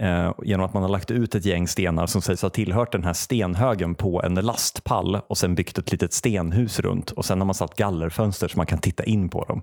eh, 0.00 0.34
genom 0.44 0.66
att 0.66 0.74
man 0.74 0.82
har 0.82 0.90
lagt 0.90 1.10
ut 1.10 1.34
ett 1.34 1.44
gäng 1.44 1.68
stenar 1.68 2.06
som 2.06 2.22
sägs 2.22 2.42
ha 2.42 2.50
tillhört 2.50 2.92
den 2.92 3.04
här 3.04 3.12
stenhögen 3.12 3.94
på 3.94 4.22
en 4.22 4.34
lastpall 4.34 5.14
och 5.26 5.38
sen 5.38 5.54
byggt 5.54 5.78
ett 5.78 5.92
litet 5.92 6.12
stenhus 6.12 6.80
runt 6.80 7.10
och 7.10 7.24
sen 7.24 7.38
har 7.38 7.46
man 7.46 7.54
satt 7.54 7.76
gallerfönster 7.76 8.48
så 8.48 8.56
man 8.56 8.66
kan 8.66 8.78
titta 8.78 9.04
in 9.04 9.28
på 9.28 9.44
dem. 9.44 9.62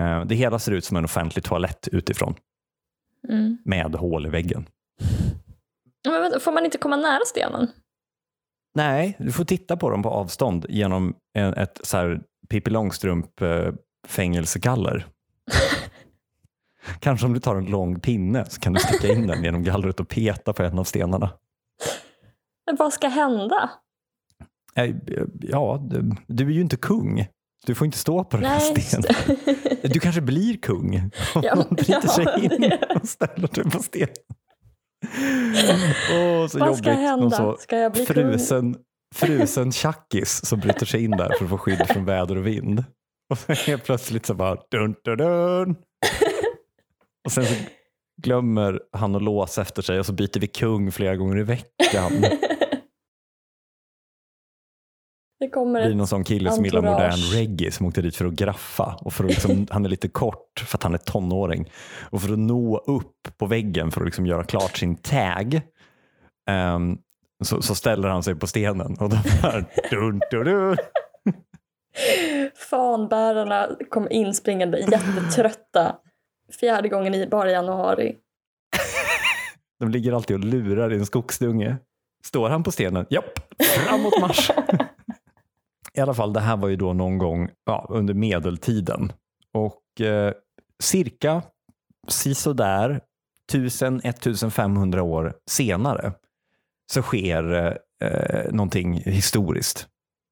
Eh, 0.00 0.24
det 0.24 0.34
hela 0.34 0.58
ser 0.58 0.72
ut 0.72 0.84
som 0.84 0.96
en 0.96 1.04
offentlig 1.04 1.44
toalett 1.44 1.88
utifrån 1.92 2.34
Mm. 3.28 3.58
med 3.64 3.94
hål 3.94 4.26
i 4.26 4.28
väggen. 4.28 4.66
Men 6.08 6.22
vänta, 6.22 6.40
får 6.40 6.52
man 6.52 6.64
inte 6.64 6.78
komma 6.78 6.96
nära 6.96 7.24
stenen? 7.26 7.68
Nej, 8.74 9.16
du 9.18 9.32
får 9.32 9.44
titta 9.44 9.76
på 9.76 9.90
dem 9.90 10.02
på 10.02 10.10
avstånd 10.10 10.66
genom 10.68 11.14
en, 11.38 11.54
ett 11.54 11.80
så 11.82 11.96
här 11.96 12.20
Pippi 12.48 12.70
Långstrump 12.70 13.40
eh. 13.42 13.68
Kanske 17.00 17.26
om 17.26 17.32
du 17.32 17.40
tar 17.40 17.56
en 17.56 17.64
lång 17.66 18.00
pinne 18.00 18.44
så 18.46 18.60
kan 18.60 18.72
du 18.72 18.80
sticka 18.80 19.08
in 19.08 19.26
den 19.26 19.44
genom 19.44 19.62
gallret 19.62 20.00
och 20.00 20.08
peta 20.08 20.52
på 20.52 20.62
en 20.62 20.78
av 20.78 20.84
stenarna. 20.84 21.30
Men 22.66 22.76
vad 22.76 22.92
ska 22.92 23.08
hända? 23.08 23.70
Ja, 25.40 25.86
du, 25.90 26.10
du 26.26 26.46
är 26.46 26.50
ju 26.50 26.60
inte 26.60 26.76
kung. 26.76 27.26
Du 27.66 27.74
får 27.74 27.84
inte 27.84 27.98
stå 27.98 28.24
på 28.24 28.36
den 28.36 28.46
här 28.46 28.60
Nej, 28.74 28.82
stenen. 28.82 29.36
Du 29.82 30.00
kanske 30.00 30.20
blir 30.20 30.56
kung 30.56 31.10
om 31.34 31.42
Ja, 31.44 31.54
någon 31.54 31.74
bryter 31.74 32.08
sig 32.08 32.24
ja, 32.24 32.36
in 32.38 32.48
det- 32.60 32.96
och 33.00 33.08
ställer 33.08 33.48
dig 33.48 33.70
på 33.70 33.82
stenen. 33.82 34.14
Åh, 35.02 36.46
så 36.46 36.58
Vad 36.58 36.68
jobbigt. 36.68 36.78
ska 36.84 36.90
hända? 36.92 37.30
så 37.36 37.56
Ska 37.60 37.76
jag 37.78 37.92
bli 37.92 38.06
kung? 38.06 38.14
frusen, 38.14 38.76
frusen 39.14 39.72
tjackis 39.72 40.46
som 40.46 40.60
bryter 40.60 40.86
sig 40.86 41.04
in 41.04 41.10
där 41.10 41.30
för 41.38 41.44
att 41.44 41.50
få 41.50 41.58
skydd 41.58 41.86
från 41.88 42.04
väder 42.04 42.36
och 42.36 42.46
vind. 42.46 42.84
Och 43.30 43.38
sen 43.38 43.56
helt 43.56 43.84
plötsligt 43.84 44.26
så 44.26 44.34
bara 44.34 44.56
dun, 44.70 44.94
dun, 45.04 45.16
dun. 45.18 45.76
Och 47.24 47.32
sen 47.32 47.44
så 47.46 47.54
glömmer 48.22 48.80
han 48.92 49.14
att 49.16 49.22
låsa 49.22 49.62
efter 49.62 49.82
sig 49.82 49.98
och 49.98 50.06
så 50.06 50.12
byter 50.12 50.40
vi 50.40 50.46
kung 50.46 50.92
flera 50.92 51.16
gånger 51.16 51.38
i 51.38 51.42
veckan. 51.42 52.12
Det 55.42 55.48
kommer 55.48 55.86
blir 55.86 55.94
någon 55.94 56.06
sån 56.06 56.24
kille 56.24 56.52
som 56.52 56.64
gillar 56.64 56.82
modern 56.82 57.18
reggae 57.32 57.70
som 57.70 57.86
åkte 57.86 58.02
dit 58.02 58.16
för 58.16 58.24
att 58.24 58.32
graffa. 58.32 58.96
Och 59.00 59.12
för 59.12 59.24
att 59.24 59.30
liksom, 59.30 59.66
han 59.70 59.84
är 59.84 59.88
lite 59.88 60.08
kort 60.08 60.64
för 60.66 60.78
att 60.78 60.82
han 60.82 60.94
är 60.94 60.98
tonåring. 60.98 61.70
Och 62.10 62.22
för 62.22 62.32
att 62.32 62.38
nå 62.38 62.78
upp 62.78 63.38
på 63.38 63.46
väggen 63.46 63.90
för 63.90 64.00
att 64.00 64.06
liksom 64.06 64.26
göra 64.26 64.44
klart 64.44 64.76
sin 64.76 64.96
tag 64.96 65.60
ehm, 66.50 66.98
så, 67.44 67.62
så 67.62 67.74
ställer 67.74 68.08
han 68.08 68.22
sig 68.22 68.34
på 68.34 68.46
stenen 68.46 68.96
och 69.00 69.08
de 69.08 69.16
här 69.16 69.64
dun, 69.90 70.20
dun, 70.30 70.44
dun. 70.44 70.76
Fanbärarna 72.70 73.68
kommer 73.90 74.12
inspringande 74.12 74.78
jättetrötta. 74.78 75.96
fjärde 76.60 76.88
gången 76.88 77.14
i 77.14 77.26
bara 77.26 77.50
januari. 77.50 78.16
De 79.80 79.88
ligger 79.88 80.12
alltid 80.12 80.36
och 80.36 80.44
lurar 80.44 80.92
i 80.92 80.96
en 80.96 81.06
skogsdunge. 81.06 81.76
Står 82.24 82.48
han 82.48 82.62
på 82.62 82.72
stenen? 82.72 83.06
Japp, 83.10 83.38
framåt 83.62 84.20
marsch! 84.20 84.50
I 85.98 86.00
alla 86.00 86.14
fall, 86.14 86.32
det 86.32 86.40
här 86.40 86.56
var 86.56 86.68
ju 86.68 86.76
då 86.76 86.92
någon 86.92 87.18
gång 87.18 87.50
ja, 87.66 87.86
under 87.88 88.14
medeltiden. 88.14 89.12
Och 89.54 90.00
eh, 90.00 90.32
cirka 90.82 91.42
sisådär 92.08 93.00
1000-1500 93.52 95.00
år 95.00 95.34
senare 95.50 96.12
så 96.92 97.02
sker 97.02 97.52
eh, 97.52 98.08
eh 98.08 98.52
någonting 98.52 98.94
historiskt. 98.94 99.88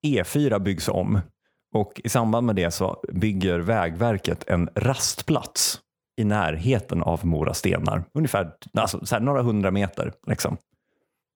E4 0.07 0.59
byggs 0.59 0.89
om 0.89 1.21
och 1.75 2.01
i 2.05 2.09
samband 2.09 2.47
med 2.47 2.57
det 2.57 2.71
så 2.71 3.03
bygger 3.13 3.59
Vägverket 3.59 4.51
en 4.51 4.69
rastplats 4.75 5.81
i 6.21 6.25
närheten 6.25 7.03
av 7.03 7.27
Mora 7.27 7.55
stenar. 7.55 8.05
Ungefär 8.15 8.53
alltså, 8.73 9.07
så 9.07 9.19
några 9.19 9.43
hundra 9.43 9.71
meter. 9.71 10.13
Liksom. 10.27 10.57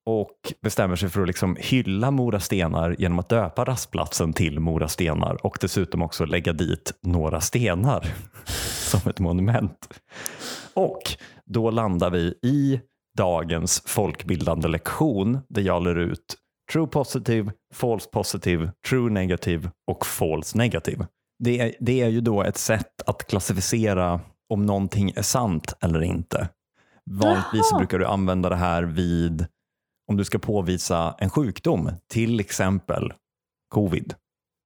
Och 0.07 0.53
bestämmer 0.63 0.97
sig 0.97 1.09
för 1.09 1.21
att 1.21 1.27
liksom 1.27 1.57
hylla 1.61 2.11
Mora 2.11 2.41
stenar 2.41 2.97
genom 2.99 3.19
att 3.19 3.29
döpa 3.29 3.65
rastplatsen 3.65 4.33
till 4.33 4.61
Mora 4.61 4.89
stenar 4.89 5.47
och 5.47 5.59
dessutom 5.61 6.03
också 6.03 6.25
lägga 6.25 6.53
dit 6.53 6.93
några 7.03 7.41
stenar 7.41 8.07
som 8.91 9.11
ett 9.11 9.21
monument. 9.21 10.01
Och 10.75 11.03
då 11.47 11.71
landar 11.71 12.11
vi 12.11 12.35
i 12.43 12.81
dagens 13.17 13.83
folkbildande 13.87 14.69
lektion 14.69 15.39
där 15.49 15.63
jag 15.63 15.83
lär 15.83 15.99
ut 15.99 16.37
true 16.73 16.87
positive, 16.87 17.53
false 17.75 18.11
positive, 18.11 18.73
true 18.89 19.11
negative 19.11 19.71
och 19.91 20.07
false 20.07 20.59
negative. 20.59 21.07
Det 21.39 21.61
är, 21.61 21.75
det 21.81 22.01
är 22.01 22.09
ju 22.09 22.21
då 22.21 22.43
ett 22.43 22.59
sätt 22.59 23.03
att 23.07 23.27
klassificera 23.27 24.21
om 24.49 24.67
någonting 24.67 25.13
är 25.17 25.23
sant 25.23 25.75
eller 25.81 26.03
inte. 26.03 26.49
Vanligtvis 27.11 27.73
brukar 27.79 27.99
du 27.99 28.07
använda 28.07 28.49
det 28.49 28.57
här 28.57 28.83
vid 28.83 29.47
om 30.09 30.17
du 30.17 30.25
ska 30.25 30.39
påvisa 30.39 31.15
en 31.19 31.31
sjukdom, 31.31 31.91
till 32.09 32.41
exempel 32.41 33.13
covid. 33.69 34.15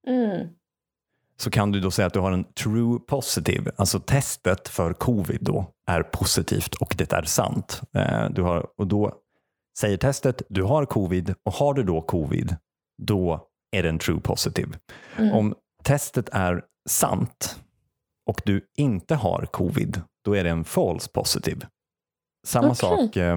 Mm. 0.06 0.48
Så 1.40 1.50
kan 1.50 1.72
du 1.72 1.80
då 1.80 1.90
säga 1.90 2.06
att 2.06 2.12
du 2.12 2.20
har 2.20 2.32
en 2.32 2.44
true 2.44 2.98
positive, 2.98 3.70
alltså 3.76 4.00
testet 4.00 4.68
för 4.68 4.92
covid 4.92 5.38
då 5.40 5.72
är 5.86 6.02
positivt 6.02 6.74
och 6.74 6.94
det 6.98 7.12
är 7.12 7.22
sant. 7.22 7.82
Eh, 7.94 8.30
Du 8.30 8.42
har, 8.42 8.66
och 8.76 8.86
då 8.86 9.12
säger 9.78 9.96
testet 9.96 10.42
du 10.48 10.62
har 10.62 10.86
covid 10.86 11.34
och 11.42 11.52
har 11.52 11.74
du 11.74 11.82
då 11.82 12.00
covid, 12.02 12.56
då 13.02 13.48
är 13.76 13.82
det 13.82 13.88
en 13.88 13.98
true 13.98 14.20
positive. 14.20 14.78
Mm. 15.16 15.32
Om 15.34 15.54
testet 15.84 16.28
är 16.32 16.62
sant 16.88 17.60
och 18.26 18.42
du 18.44 18.66
inte 18.76 19.14
har 19.14 19.46
covid, 19.46 20.02
då 20.24 20.36
är 20.36 20.44
det 20.44 20.50
en 20.50 20.64
false 20.64 21.10
positive. 21.10 21.66
Samma 22.46 22.66
Okej. 22.68 22.76
sak 22.76 23.16
eh, 23.16 23.36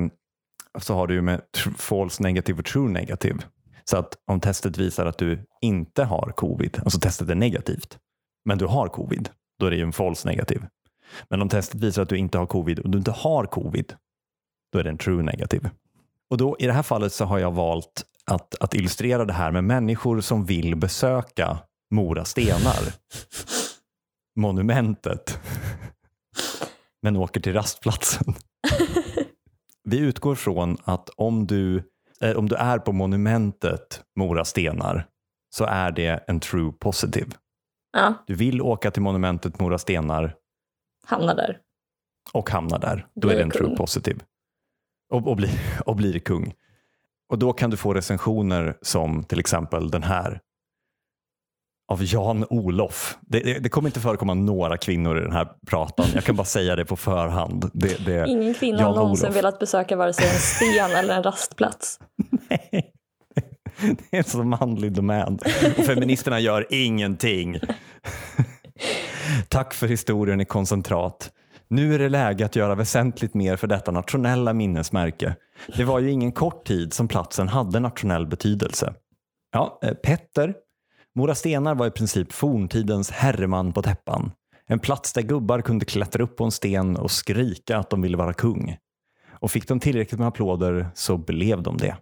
så 0.80 0.94
har 0.94 1.08
du 1.08 1.14
ju 1.14 1.22
med 1.22 1.42
false 1.78 2.24
negative 2.24 2.60
och 2.60 2.66
true 2.66 2.90
negative. 2.90 3.40
Så 3.84 3.98
att 3.98 4.18
om 4.28 4.40
testet 4.40 4.78
visar 4.78 5.06
att 5.06 5.18
du 5.18 5.46
inte 5.62 6.04
har 6.04 6.34
covid, 6.36 6.80
alltså 6.84 7.00
testet 7.00 7.30
är 7.30 7.36
negativt, 7.36 7.98
men 8.46 8.58
du 8.58 8.66
har 8.66 8.88
covid, 8.88 9.30
då 9.60 9.66
är 9.66 9.72
det 9.72 9.78
ju 9.78 9.84
en 9.84 9.94
false 9.94 10.28
negative. 10.28 10.68
Men 11.30 11.42
om 11.42 11.50
testet 11.50 11.82
visar 11.82 12.02
att 12.02 12.10
du 12.10 12.18
inte 12.18 12.38
har 12.38 12.46
covid 12.46 12.80
och 12.80 12.90
du 12.90 12.98
inte 12.98 13.12
har 13.12 13.46
covid, 13.46 13.94
då 14.74 14.80
är 14.80 14.84
det 14.84 14.90
en 14.90 14.98
true 14.98 15.24
negative. 15.24 15.72
Och 16.30 16.38
då 16.38 16.56
i 16.60 16.66
det 16.66 16.74
här 16.74 16.84
fallet 16.84 17.14
så 17.14 17.26
har 17.26 17.40
jag 17.40 17.52
valt 17.52 18.06
att, 18.26 18.56
att 18.60 18.74
illustrera 18.74 19.26
det 19.26 19.34
här 19.34 19.52
med 19.52 19.64
människor 19.64 20.22
som 20.22 20.46
vill 20.46 20.76
besöka 20.76 21.58
Mora 21.94 22.26
stenar, 22.26 22.94
monumentet, 24.36 25.40
men 27.02 27.18
åker 27.18 27.40
till 27.40 27.54
rastplatsen. 27.54 28.34
Vi 29.84 30.00
utgår 30.00 30.36
från 30.36 30.78
att 30.84 31.10
om 31.10 31.48
du, 31.48 31.84
eh, 32.22 32.38
om 32.38 32.50
du 32.50 32.56
är 32.56 32.80
på 32.80 32.92
monumentet 32.92 34.04
Mora 34.16 34.46
stenar 34.46 35.08
så 35.50 35.66
är 35.66 35.92
det 35.92 36.24
en 36.28 36.40
true 36.40 36.72
positive. 36.80 37.32
Ja, 37.94 38.14
Du 38.28 38.36
vill 38.36 38.62
åka 38.62 38.92
till 38.92 39.02
monumentet 39.02 39.60
Mora 39.60 39.78
stenar 39.78 40.36
hamnar 41.06 41.36
där. 41.36 41.60
och 42.34 42.50
hamnar 42.50 42.80
där. 42.80 43.08
Då 43.16 43.28
är 43.28 43.30
Blir 43.30 43.38
det 43.38 43.44
en 43.44 43.50
kung. 43.52 43.66
true 43.68 43.78
positive. 43.78 44.20
Och, 45.10 45.28
och, 45.28 45.36
blir, 45.36 45.52
och 45.86 45.96
blir 45.96 46.20
kung. 46.20 46.54
Och 47.30 47.40
då 47.40 47.54
kan 47.54 47.70
du 47.70 47.78
få 47.78 47.94
recensioner 47.94 48.78
som 48.82 49.24
till 49.24 49.40
exempel 49.40 49.92
den 49.92 50.04
här. 50.04 50.42
Av 51.92 52.04
Jan 52.04 52.46
Olof. 52.50 53.18
Det, 53.22 53.40
det, 53.40 53.60
det 53.60 53.70
kommer 53.70 53.90
inte 53.90 54.00
förekomma 54.00 54.34
några 54.34 54.78
kvinnor 54.78 55.18
i 55.18 55.22
den 55.22 55.32
här 55.32 55.48
pratan. 55.68 56.06
Jag 56.14 56.24
kan 56.24 56.36
bara 56.36 56.46
säga 56.46 56.76
det 56.76 56.86
på 56.86 56.96
förhand. 56.96 57.72
Det, 57.74 58.06
det, 58.06 58.26
Ingen 58.28 58.54
kvinna 58.54 58.84
har 58.84 58.96
någonsin 58.96 59.32
velat 59.32 59.60
besöka 59.60 59.96
vare 59.96 60.14
sig 60.14 60.26
en 60.26 60.40
sten 60.40 60.92
eller 60.92 61.16
en 61.16 61.24
rastplats. 61.24 62.00
Nej. 62.50 62.92
Det 63.82 64.18
är 64.18 64.18
en 64.18 64.24
så 64.24 64.44
manlig 64.44 64.92
domän. 64.92 65.40
Och 65.78 65.86
feministerna 65.86 66.40
gör 66.40 66.68
ingenting. 66.70 67.60
Tack 69.48 69.74
för 69.74 69.88
historien 69.88 70.42
i 70.42 70.46
koncentrat. 70.46 71.32
Nu 71.68 71.96
är 71.96 72.00
det 72.00 72.10
läge 72.10 72.46
att 72.46 72.56
göra 72.56 72.76
väsentligt 72.76 73.34
mer 73.34 73.56
för 73.56 73.68
detta 73.68 73.92
nationella 73.92 74.54
minnesmärke. 74.54 75.36
Det 75.78 75.84
var 75.84 76.00
ju 76.00 76.12
ingen 76.12 76.32
kort 76.32 76.66
tid 76.66 76.94
som 76.94 77.08
platsen 77.08 77.48
hade 77.48 77.80
nationell 77.80 78.28
betydelse. 78.28 78.94
Ja, 79.52 79.80
eh, 79.84 79.94
Petter. 79.94 80.54
Mora 81.16 81.36
stenar 81.36 81.76
var 81.76 81.88
i 81.88 81.92
princip 81.92 82.32
forntidens 82.32 83.12
herreman 83.12 83.74
på 83.74 83.82
täppan. 83.82 84.32
En 84.68 84.80
plats 84.80 85.14
där 85.14 85.22
gubbar 85.22 85.62
kunde 85.62 85.86
klättra 85.86 86.24
upp 86.24 86.38
på 86.38 86.44
en 86.44 86.52
sten 86.52 86.98
och 86.98 87.12
skrika 87.12 87.78
att 87.78 87.90
de 87.90 88.02
ville 88.02 88.18
vara 88.18 88.34
kung. 88.34 88.78
Och 89.30 89.52
fick 89.52 89.68
de 89.68 89.80
tillräckligt 89.80 90.20
med 90.20 90.28
applåder 90.28 90.90
så 90.94 91.18
blev 91.18 91.62
de 91.64 91.78
det. 91.78 91.98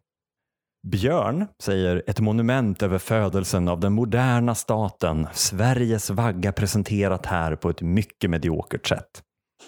Björn 0.88 1.48
säger 1.63 2.04
ett 2.08 2.19
monument 2.19 2.84
över 2.84 2.98
födelsen 2.98 3.67
av 3.67 3.80
den 3.80 3.93
moderna 3.93 4.56
staten, 4.56 5.28
Sveriges 5.34 6.10
vagga 6.10 6.52
presenterat 6.52 7.26
här 7.26 7.56
på 7.56 7.69
ett 7.69 7.82
mycket 7.82 8.30
mediokert 8.30 8.88
sätt. 8.88 9.24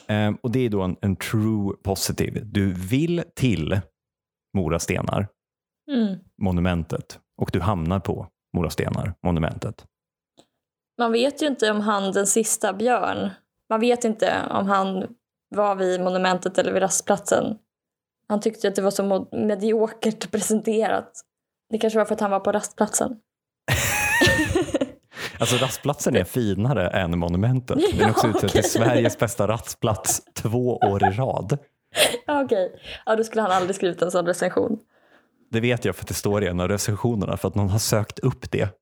Ehm, 0.07 0.37
och 0.43 0.51
det 0.51 0.59
är 0.59 0.69
då 0.69 0.81
en, 0.81 0.95
en 1.01 1.15
true 1.15 1.75
positive. 1.83 2.39
Du 2.43 2.73
vill 2.73 3.23
till 3.35 3.81
Mora 4.57 4.79
stenar, 4.79 5.27
Mm. 5.91 6.19
monumentet, 6.41 7.19
och 7.41 7.49
du 7.53 7.59
hamnar 7.59 7.99
på 7.99 8.27
Mora 8.53 8.69
stenar, 8.69 9.13
monumentet. 9.23 9.85
Man 10.97 11.11
vet 11.11 11.41
ju 11.41 11.47
inte 11.47 11.71
om 11.71 11.81
han 11.81 12.11
den 12.11 12.27
sista 12.27 12.73
Björn, 12.73 13.29
man 13.69 13.79
vet 13.79 14.03
inte 14.03 14.41
om 14.49 14.67
han 14.67 15.07
var 15.55 15.75
vid 15.75 16.01
monumentet 16.01 16.57
eller 16.57 16.73
vid 16.73 16.81
rastplatsen. 16.81 17.57
Han 18.27 18.39
tyckte 18.39 18.67
att 18.67 18.75
det 18.75 18.81
var 18.81 18.91
så 18.91 19.27
mediokert 19.31 20.31
presenterat. 20.31 21.11
Det 21.69 21.77
kanske 21.77 21.99
var 21.99 22.05
för 22.05 22.13
att 22.13 22.21
han 22.21 22.31
var 22.31 22.39
på 22.39 22.51
rastplatsen. 22.51 23.15
Alltså 25.39 25.55
rastplatsen 25.55 26.15
är 26.15 26.23
finare 26.23 26.87
än 26.87 27.19
monumentet. 27.19 27.77
Den 27.97 28.07
är 28.07 28.09
också 28.09 28.27
utsedd 28.27 28.49
okej. 28.49 28.61
till 28.61 28.71
Sveriges 28.71 29.17
bästa 29.17 29.47
rastplats 29.47 30.21
två 30.33 30.77
år 30.77 31.03
i 31.03 31.09
rad. 31.09 31.57
Ja, 32.27 32.43
Okej, 32.43 32.81
ja, 33.05 33.15
då 33.15 33.23
skulle 33.23 33.41
han 33.41 33.51
aldrig 33.51 33.75
skrivit 33.75 34.01
en 34.01 34.11
sån 34.11 34.25
recension. 34.25 34.79
Det 35.51 35.59
vet 35.59 35.85
jag 35.85 35.95
för 35.95 36.03
att 36.03 36.07
det 36.07 36.13
står 36.13 36.43
i 36.43 36.47
en 36.47 36.59
av 36.59 36.67
recensionerna 36.67 37.37
för 37.37 37.47
att 37.47 37.55
någon 37.55 37.69
har 37.69 37.79
sökt 37.79 38.19
upp 38.19 38.51
det. 38.51 38.69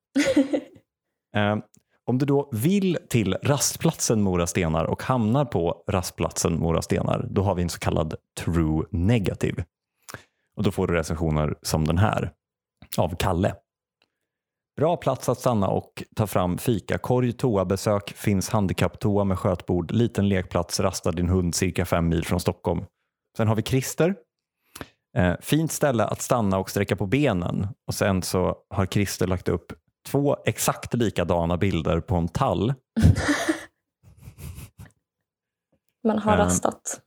Eh, 1.36 1.58
om 2.05 2.17
du 2.17 2.25
då 2.25 2.49
vill 2.51 2.97
till 3.10 3.34
rastplatsen 3.34 4.21
Mora 4.21 4.47
stenar 4.47 4.86
och 4.86 5.03
hamnar 5.03 5.45
på 5.45 5.84
rastplatsen 5.88 6.60
Mora 6.60 6.82
stenar, 6.82 7.27
då 7.29 7.41
har 7.41 7.55
vi 7.55 7.63
en 7.63 7.69
så 7.69 7.79
kallad 7.79 8.15
true 8.39 8.86
negative. 8.91 9.65
Och 10.58 10.63
då 10.63 10.71
får 10.71 10.88
du 10.88 10.93
recensioner 10.93 11.55
som 11.62 11.88
den 11.88 11.97
här 11.97 12.32
av 12.97 13.15
Kalle. 13.15 13.55
Bra 14.77 14.97
plats 14.97 15.29
att 15.29 15.39
stanna 15.39 15.67
och 15.67 16.03
ta 16.15 16.27
fram 16.27 16.58
fika, 16.58 16.97
korg, 16.97 17.34
toabesök, 17.34 18.10
finns 18.10 18.49
handikapptoa 18.49 19.23
med 19.23 19.39
skötbord, 19.39 19.91
liten 19.91 20.29
lekplats, 20.29 20.79
rasta 20.79 21.12
din 21.12 21.29
hund 21.29 21.55
cirka 21.55 21.86
fem 21.86 22.10
mil 22.10 22.25
från 22.25 22.39
Stockholm. 22.39 22.86
Sen 23.38 23.47
har 23.47 23.55
vi 23.55 23.63
Christer. 23.63 24.15
Eh, 25.19 25.36
fint 25.41 25.71
ställe 25.71 26.05
att 26.05 26.21
stanna 26.21 26.58
och 26.58 26.69
sträcka 26.69 26.95
på 26.95 27.05
benen. 27.05 27.67
Och 27.88 27.93
sen 27.93 28.21
så 28.21 28.58
har 28.69 28.86
Christer 28.86 29.27
lagt 29.27 29.49
upp 29.49 29.73
två 30.08 30.38
exakt 30.45 30.93
likadana 30.93 31.58
bilder 31.58 31.99
på 31.99 32.15
en 32.15 32.27
tall. 32.27 32.73
Man 36.08 36.19
har 36.19 36.32
Ja. 36.32 36.38
rastat. 36.38 37.01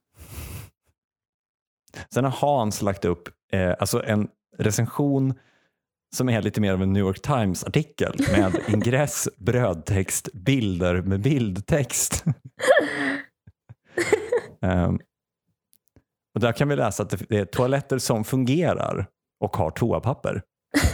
Sen 2.15 2.25
har 2.25 2.31
Hans 2.31 2.83
lagt 2.83 3.05
upp 3.05 3.29
eh, 3.53 3.75
alltså 3.81 4.05
en 4.05 4.29
recension 4.59 5.35
som 6.17 6.29
är 6.29 6.43
lite 6.43 6.61
mer 6.61 6.73
av 6.73 6.83
en 6.83 6.93
New 6.93 7.01
York 7.01 7.23
Times-artikel 7.23 8.17
med 8.33 8.61
ingress, 8.69 9.29
brödtext, 9.37 10.29
bilder 10.33 11.03
med 11.03 11.21
bildtext. 11.21 12.25
Ehm, 14.63 14.99
och 16.35 16.41
där 16.41 16.53
kan 16.53 16.69
vi 16.69 16.77
läsa 16.77 17.03
att 17.03 17.29
det 17.29 17.39
är 17.39 17.45
toaletter 17.45 17.99
som 17.99 18.25
fungerar 18.25 19.07
och 19.41 19.57
har 19.57 19.71
toapapper. 19.71 20.43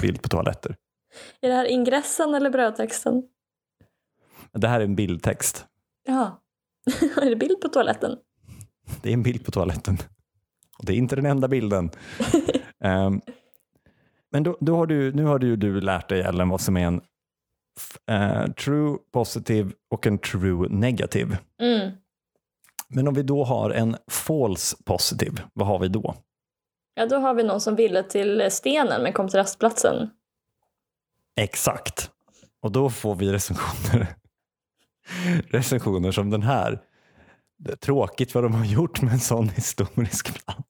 Bild 0.03 0.23
på 0.23 0.29
toaletter. 0.29 0.77
Är 1.41 1.49
det 1.49 1.55
här 1.55 1.65
ingressen 1.65 2.35
eller 2.35 2.51
brödtexten? 2.51 3.23
Det 4.53 4.69
här 4.69 4.81
är 4.81 4.85
en 4.85 4.97
bildtext. 4.97 5.67
Ja. 6.07 6.43
är 7.23 7.31
det 7.31 7.37
bild 7.37 7.61
på 7.61 7.69
toaletten? 7.69 8.17
Det 9.03 9.09
är 9.09 9.13
en 9.13 9.23
bild 9.23 9.45
på 9.45 9.51
toaletten. 9.51 9.99
Och 10.79 10.85
det 10.85 10.93
är 10.93 10.97
inte 10.97 11.17
den 11.17 11.27
enda 11.27 11.49
bilden. 11.49 11.91
um, 12.85 13.21
men 14.31 14.43
då, 14.43 14.57
då, 14.61 14.77
har 14.77 14.87
du, 14.87 15.13
nu 15.13 15.25
har 15.25 15.39
du, 15.39 15.57
du 15.57 15.81
lärt 15.81 16.09
dig 16.09 16.21
Ellen 16.21 16.49
vad 16.49 16.61
som 16.61 16.77
är 16.77 16.87
en 16.87 17.01
uh, 18.11 18.53
true 18.53 18.99
positive 19.13 19.73
och 19.91 20.07
en 20.07 20.19
true 20.19 20.69
negative. 20.69 21.39
Mm. 21.63 21.91
Men 22.95 23.09
om 23.09 23.15
vi 23.15 23.23
då 23.23 23.45
har 23.45 23.71
en 23.71 23.97
false 24.11 24.77
positive, 24.85 25.43
vad 25.53 25.67
har 25.67 25.79
vi 25.79 25.89
då? 25.89 26.15
Ja, 26.95 27.07
då 27.07 27.17
har 27.17 27.35
vi 27.35 27.43
någon 27.43 27.61
som 27.61 27.77
ville 27.77 28.03
till 28.03 28.51
stenen 28.51 29.03
men 29.03 29.13
kom 29.13 29.29
till 29.29 29.39
rastplatsen. 29.39 30.11
Exakt. 31.37 32.11
Och 32.63 32.73
då 32.73 32.91
får 32.91 33.15
vi 33.15 33.33
recensioner, 33.33 34.07
recensioner 35.49 36.13
som 36.13 36.31
den 36.31 36.43
här. 36.43 36.83
Det 37.59 37.73
är 37.73 37.77
tråkigt 37.77 38.35
vad 38.35 38.45
de 38.45 38.55
har 38.55 38.65
gjort 38.65 39.03
med 39.03 39.13
en 39.13 39.21
sån 39.21 39.49
historisk 39.49 40.45
plats. 40.45 40.69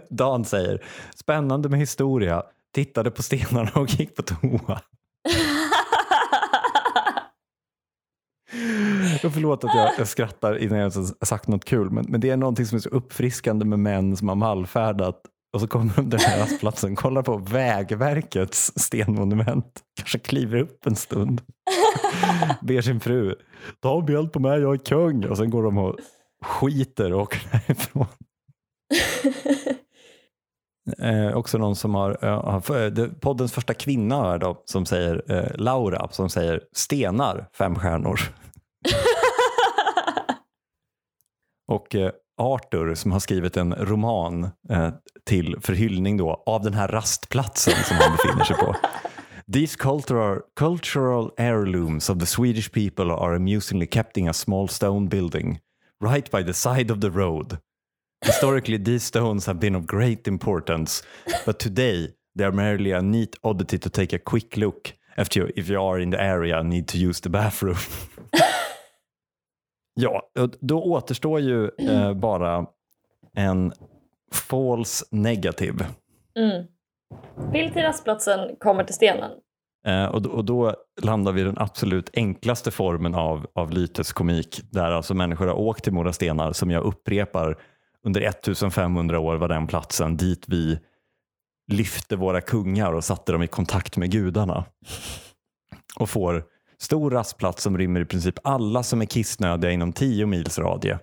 Dan 0.10 0.44
säger, 0.44 0.84
spännande 1.14 1.68
med 1.68 1.78
historia, 1.78 2.42
tittade 2.72 3.10
på 3.10 3.22
stenarna 3.22 3.70
och 3.74 3.88
gick 3.88 4.16
på 4.16 4.22
toa. 4.22 4.80
förlåt 9.30 9.64
att 9.64 9.74
jag, 9.74 9.90
jag 9.98 10.08
skrattar 10.08 10.58
innan 10.58 10.78
jag 10.78 10.96
ens 10.96 11.26
sagt 11.28 11.48
något 11.48 11.64
kul, 11.64 11.90
men, 11.90 12.04
men 12.08 12.20
det 12.20 12.30
är 12.30 12.36
någonting 12.36 12.66
som 12.66 12.76
är 12.76 12.80
så 12.80 12.88
uppfriskande 12.88 13.64
med 13.64 13.78
män 13.78 14.16
som 14.16 14.28
har 14.28 14.36
mallfärdat 14.36 15.20
och 15.54 15.60
så 15.60 15.66
kommer 15.66 15.92
de 15.96 16.10
till 16.10 16.10
den 16.10 16.20
här 16.20 16.40
rastplatsen, 16.40 16.96
kollar 16.96 17.22
på 17.22 17.36
Vägverkets 17.36 18.72
stenmonument, 18.76 19.80
kanske 19.96 20.18
kliver 20.18 20.58
upp 20.58 20.86
en 20.86 20.96
stund, 20.96 21.40
ber 22.62 22.80
sin 22.80 23.00
fru 23.00 23.34
ta 23.80 23.98
en 23.98 24.06
bild 24.06 24.32
på 24.32 24.40
mig, 24.40 24.60
jag 24.60 24.74
är 24.74 24.78
kung 24.78 25.24
och 25.24 25.36
sen 25.36 25.50
går 25.50 25.62
de 25.62 25.78
och 25.78 25.96
skiter 26.44 27.12
och 27.12 27.20
åker 27.20 27.40
därifrån. 27.52 28.06
Eh, 30.98 31.36
också 31.36 31.58
någon 31.58 31.76
som 31.76 31.94
har, 31.94 32.18
eh, 32.24 33.08
poddens 33.20 33.52
första 33.52 33.74
kvinna 33.74 34.22
här 34.22 34.38
då, 34.38 34.62
som 34.64 34.86
säger 34.86 35.22
eh, 35.32 35.50
Laura, 35.54 36.08
som 36.10 36.30
säger 36.30 36.62
stenar, 36.72 37.48
fem 37.58 37.74
stjärnor. 37.74 38.20
och 41.72 41.94
eh, 41.94 42.10
Arthur 42.38 42.94
som 42.94 43.12
har 43.12 43.20
skrivit 43.20 43.56
en 43.56 43.74
roman 43.74 44.44
eh, 44.70 44.88
till 45.26 45.56
förhyllning 45.60 46.16
då 46.16 46.42
av 46.46 46.62
den 46.62 46.74
här 46.74 46.88
rastplatsen 46.88 47.84
som 47.84 47.96
han 47.96 48.16
befinner 48.16 48.44
sig 48.44 48.56
på. 48.56 48.76
These 49.52 49.76
cultural, 49.78 50.40
cultural 50.56 51.30
heirlooms 51.36 52.10
of 52.10 52.18
the 52.18 52.26
Swedish 52.26 52.72
people 52.72 53.12
are 53.12 53.36
amusingly 53.36 53.86
kept 53.86 54.16
in 54.16 54.28
a 54.28 54.32
small 54.32 54.68
stone 54.68 55.08
building 55.08 55.58
right 56.04 56.30
by 56.30 56.44
the 56.44 56.54
side 56.54 56.90
of 56.90 57.00
the 57.00 57.10
road. 57.10 57.58
Historically, 58.24 58.78
these 58.78 59.04
stones 59.04 59.46
have 59.46 59.58
been 59.60 59.74
of 59.74 59.86
great 59.86 60.28
importance, 60.28 61.02
but 61.46 61.58
today 61.58 62.14
they 62.36 62.44
are 62.44 62.52
merely 62.52 62.92
a 62.92 63.02
neat 63.02 63.36
oddity 63.42 63.78
to 63.78 63.90
take 63.90 64.12
a 64.12 64.18
quick 64.18 64.56
look 64.56 64.92
after 65.16 65.40
you, 65.40 65.52
if 65.56 65.68
you 65.68 65.80
are 65.80 66.02
in 66.02 66.10
the 66.10 66.20
area 66.20 66.58
and 66.58 66.70
need 66.70 66.88
to 66.88 66.98
use 66.98 67.20
the 67.20 67.28
bathroom. 67.28 67.76
ja, 69.94 70.22
då 70.60 70.82
återstår 70.82 71.40
ju 71.40 71.70
eh, 71.78 72.14
bara 72.14 72.66
en 73.34 73.72
false 74.32 75.04
negative. 75.10 75.86
Mm. 76.38 76.66
Bild 77.52 77.72
till 77.72 77.82
rastplatsen 77.82 78.56
kommer 78.58 78.84
till 78.84 78.94
stenen. 78.94 79.30
Eh, 79.86 80.06
och, 80.06 80.26
och 80.26 80.44
då 80.44 80.74
landar 81.02 81.32
vi 81.32 81.40
i 81.40 81.44
den 81.44 81.58
absolut 81.58 82.10
enklaste 82.14 82.70
formen 82.70 83.14
av, 83.14 83.46
av 83.54 83.70
lyteskomik 83.70 84.60
där 84.70 84.90
alltså 84.90 85.14
människor 85.14 85.46
har 85.46 85.54
åkt 85.54 85.84
till 85.84 85.92
Mora 85.92 86.12
stenar 86.12 86.52
som 86.52 86.70
jag 86.70 86.84
upprepar 86.84 87.58
under 88.04 88.20
1500 88.20 89.18
år 89.18 89.36
var 89.36 89.48
den 89.48 89.66
platsen 89.66 90.16
dit 90.16 90.44
vi 90.48 90.78
lyfte 91.72 92.16
våra 92.16 92.40
kungar 92.40 92.92
och 92.92 93.04
satte 93.04 93.32
dem 93.32 93.42
i 93.42 93.46
kontakt 93.46 93.96
med 93.96 94.10
gudarna. 94.10 94.64
Och 95.96 96.10
får 96.10 96.44
stor 96.78 97.10
rastplats 97.10 97.62
som 97.62 97.78
rymmer 97.78 98.00
i 98.00 98.04
princip 98.04 98.34
alla 98.44 98.82
som 98.82 99.02
är 99.02 99.06
kissnödiga 99.06 99.70
inom 99.70 99.92
10 99.92 100.26
mils 100.26 100.58
radie. 100.58 100.98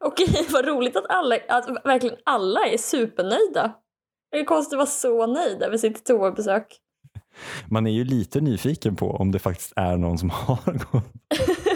Okej, 0.00 0.46
vad 0.52 0.66
roligt 0.66 0.96
att, 0.96 1.06
alla, 1.08 1.38
att 1.48 1.68
verkligen 1.84 2.16
alla 2.24 2.60
är 2.60 2.78
supernöjda. 2.78 3.74
Det 4.30 4.38
är 4.38 4.44
konstigt 4.44 4.72
att 4.72 4.78
vara 4.78 4.86
så 4.86 5.26
nöjd 5.26 5.62
över 5.62 5.76
sitt 5.76 6.04
toabesök. 6.04 6.66
Man 7.66 7.86
är 7.86 7.90
ju 7.90 8.04
lite 8.04 8.40
nyfiken 8.40 8.96
på 8.96 9.10
om 9.10 9.30
det 9.32 9.38
faktiskt 9.38 9.72
är 9.76 9.96
någon 9.96 10.18
som 10.18 10.30
har 10.32 10.72
gått. 10.72 11.12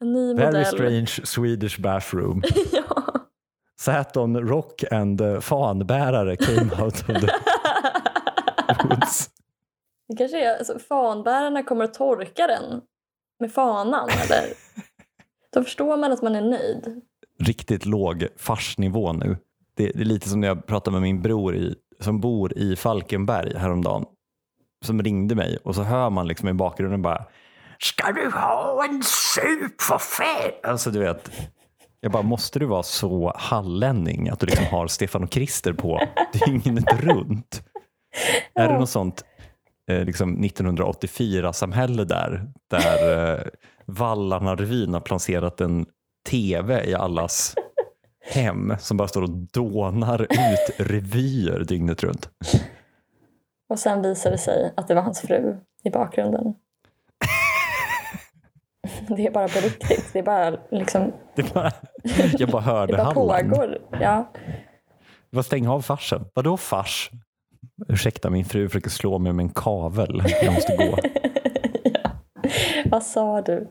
En 0.00 0.12
ny 0.12 0.34
modell. 0.34 0.52
Very 0.52 0.64
strange 0.64 1.26
Swedish 1.26 1.80
bathroom. 1.80 2.42
ja. 2.72 3.17
Saturn 3.80 4.36
Rock 4.48 4.84
and 4.90 5.20
fanbärare 5.40 6.36
came 6.36 6.70
out 6.82 6.94
of 6.94 7.06
the 7.06 7.28
woods. 8.88 9.30
Det 10.08 10.16
kanske 10.16 10.44
är 10.44 10.58
alltså, 10.58 10.78
fanbärarna 10.78 11.62
kommer 11.62 11.84
att 11.84 11.94
torka 11.94 12.46
den 12.46 12.80
med 13.40 13.52
fanan 13.52 14.08
eller? 14.08 14.52
Då 15.54 15.64
förstår 15.64 15.96
man 15.96 16.12
att 16.12 16.22
man 16.22 16.34
är 16.34 16.40
nöjd. 16.40 17.02
Riktigt 17.38 17.86
låg 17.86 18.28
farsnivå 18.36 19.12
nu. 19.12 19.36
Det, 19.76 19.92
det, 19.94 20.00
är 20.00 20.04
lite 20.04 20.28
som 20.28 20.40
när 20.40 20.48
jag 20.48 20.66
pratade 20.66 20.92
med 20.92 21.02
min 21.02 21.22
bror 21.22 21.56
i, 21.56 21.74
som 22.00 22.20
bor 22.20 22.58
i 22.58 22.76
Falkenberg 22.76 23.56
häromdagen. 23.56 24.04
Som 24.84 25.02
ringde 25.02 25.34
mig 25.34 25.58
och 25.64 25.74
så 25.74 25.82
hör 25.82 26.10
man 26.10 26.26
liksom 26.26 26.48
i 26.48 26.52
bakgrunden 26.52 27.02
bara 27.02 27.24
Ska 27.78 28.12
du 28.12 28.30
ha 28.30 28.84
en 28.84 29.02
sup 29.02 29.80
för 29.80 29.98
fan? 29.98 30.70
Alltså 30.70 30.90
du 30.90 30.98
vet, 30.98 31.30
jag 32.00 32.12
bara, 32.12 32.22
måste 32.22 32.58
du 32.58 32.66
vara 32.66 32.82
så 32.82 33.32
hallänning 33.36 34.28
att 34.28 34.40
du 34.40 34.46
liksom 34.46 34.66
har 34.66 34.86
Stefan 34.86 35.22
och 35.22 35.30
Krister 35.30 35.72
på 35.72 36.00
dygnet 36.46 37.00
runt? 37.00 37.62
Ja. 38.54 38.62
Är 38.62 38.68
det 38.68 38.78
något 38.78 38.90
sånt 38.90 39.24
eh, 39.90 40.04
liksom 40.04 40.44
1984-samhälle 40.44 42.04
där, 42.04 42.52
där 42.70 43.34
eh, 43.34 43.46
Vallarna-revyn 43.86 44.92
har 44.92 45.00
placerat 45.00 45.60
en 45.60 45.86
tv 46.30 46.84
i 46.90 46.94
allas 46.94 47.54
hem 48.20 48.74
som 48.78 48.96
bara 48.96 49.08
står 49.08 49.22
och 49.22 49.30
dånar 49.30 50.22
ut 50.22 50.76
revyer 50.76 51.64
dygnet 51.64 52.02
runt? 52.02 52.28
Och 53.68 53.78
sen 53.78 54.02
visar 54.02 54.30
det 54.30 54.38
sig 54.38 54.72
att 54.76 54.88
det 54.88 54.94
var 54.94 55.02
hans 55.02 55.20
fru 55.20 55.56
i 55.84 55.90
bakgrunden. 55.90 56.54
Det 59.16 59.26
är 59.26 59.30
bara 59.30 59.48
på 59.48 59.58
riktigt. 59.58 60.12
Det 60.12 60.18
är 60.18 60.22
bara 60.22 60.58
liksom... 60.70 61.12
Det 61.34 61.54
bara, 61.54 61.72
jag 62.38 62.48
bara 62.48 62.62
hörde 62.62 62.92
det 62.96 62.96
bara 62.96 63.14
pågår. 63.14 63.78
Ja. 64.00 64.32
Vad 65.30 65.46
stäng 65.46 65.68
av 65.68 65.80
farsen. 65.80 66.24
Vadå 66.34 66.56
fars? 66.56 67.10
Ursäkta, 67.88 68.30
min 68.30 68.44
fru 68.44 68.68
försöker 68.68 68.90
slå 68.90 69.18
mig 69.18 69.32
med 69.32 69.42
en 69.42 69.52
kavel. 69.52 70.22
Jag 70.42 70.54
måste 70.54 70.76
gå. 70.76 70.98
ja. 71.84 72.10
Vad 72.90 73.02
sa 73.02 73.42
du? 73.42 73.68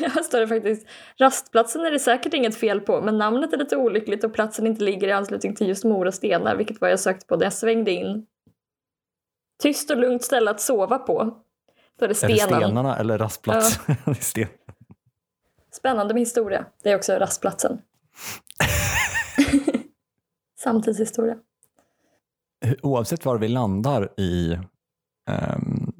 Här 0.00 0.22
står 0.22 0.40
det 0.40 0.48
faktiskt. 0.48 0.86
Rastplatsen 1.20 1.84
är 1.84 1.90
det 1.90 1.98
säkert 1.98 2.34
inget 2.34 2.56
fel 2.56 2.80
på, 2.80 3.00
men 3.00 3.18
namnet 3.18 3.52
är 3.52 3.56
lite 3.56 3.76
olyckligt 3.76 4.24
och 4.24 4.34
platsen 4.34 4.66
inte 4.66 4.84
ligger 4.84 5.08
i 5.08 5.12
anslutning 5.12 5.54
till 5.54 5.68
just 5.68 5.84
Mora 5.84 6.12
stenar, 6.12 6.56
vilket 6.56 6.80
var 6.80 6.88
jag 6.88 7.00
sökte 7.00 7.26
på 7.26 7.36
när 7.36 7.44
jag 7.44 7.52
svängde 7.52 7.90
in. 7.90 8.26
Tyst 9.62 9.90
och 9.90 9.96
lugnt 9.96 10.24
ställe 10.24 10.50
att 10.50 10.60
sova 10.60 10.98
på. 10.98 11.42
Då 12.02 12.06
är 12.06 12.08
det 12.08 12.14
stenen. 12.14 12.36
Är 12.36 12.60
det 12.60 12.66
stenarna 12.66 12.96
eller 12.96 13.18
rastplatsen? 13.18 13.96
Ja. 14.06 14.14
Sten. 14.20 14.48
Spännande 15.72 16.14
med 16.14 16.20
historia. 16.20 16.64
Det 16.82 16.90
är 16.90 16.96
också 16.96 17.12
rastplatsen. 17.12 17.78
Samtidshistoria. 20.60 21.36
Oavsett 22.82 23.24
var 23.24 23.38
vi 23.38 23.48
landar 23.48 24.20
i 24.20 24.58
um, 25.30 25.92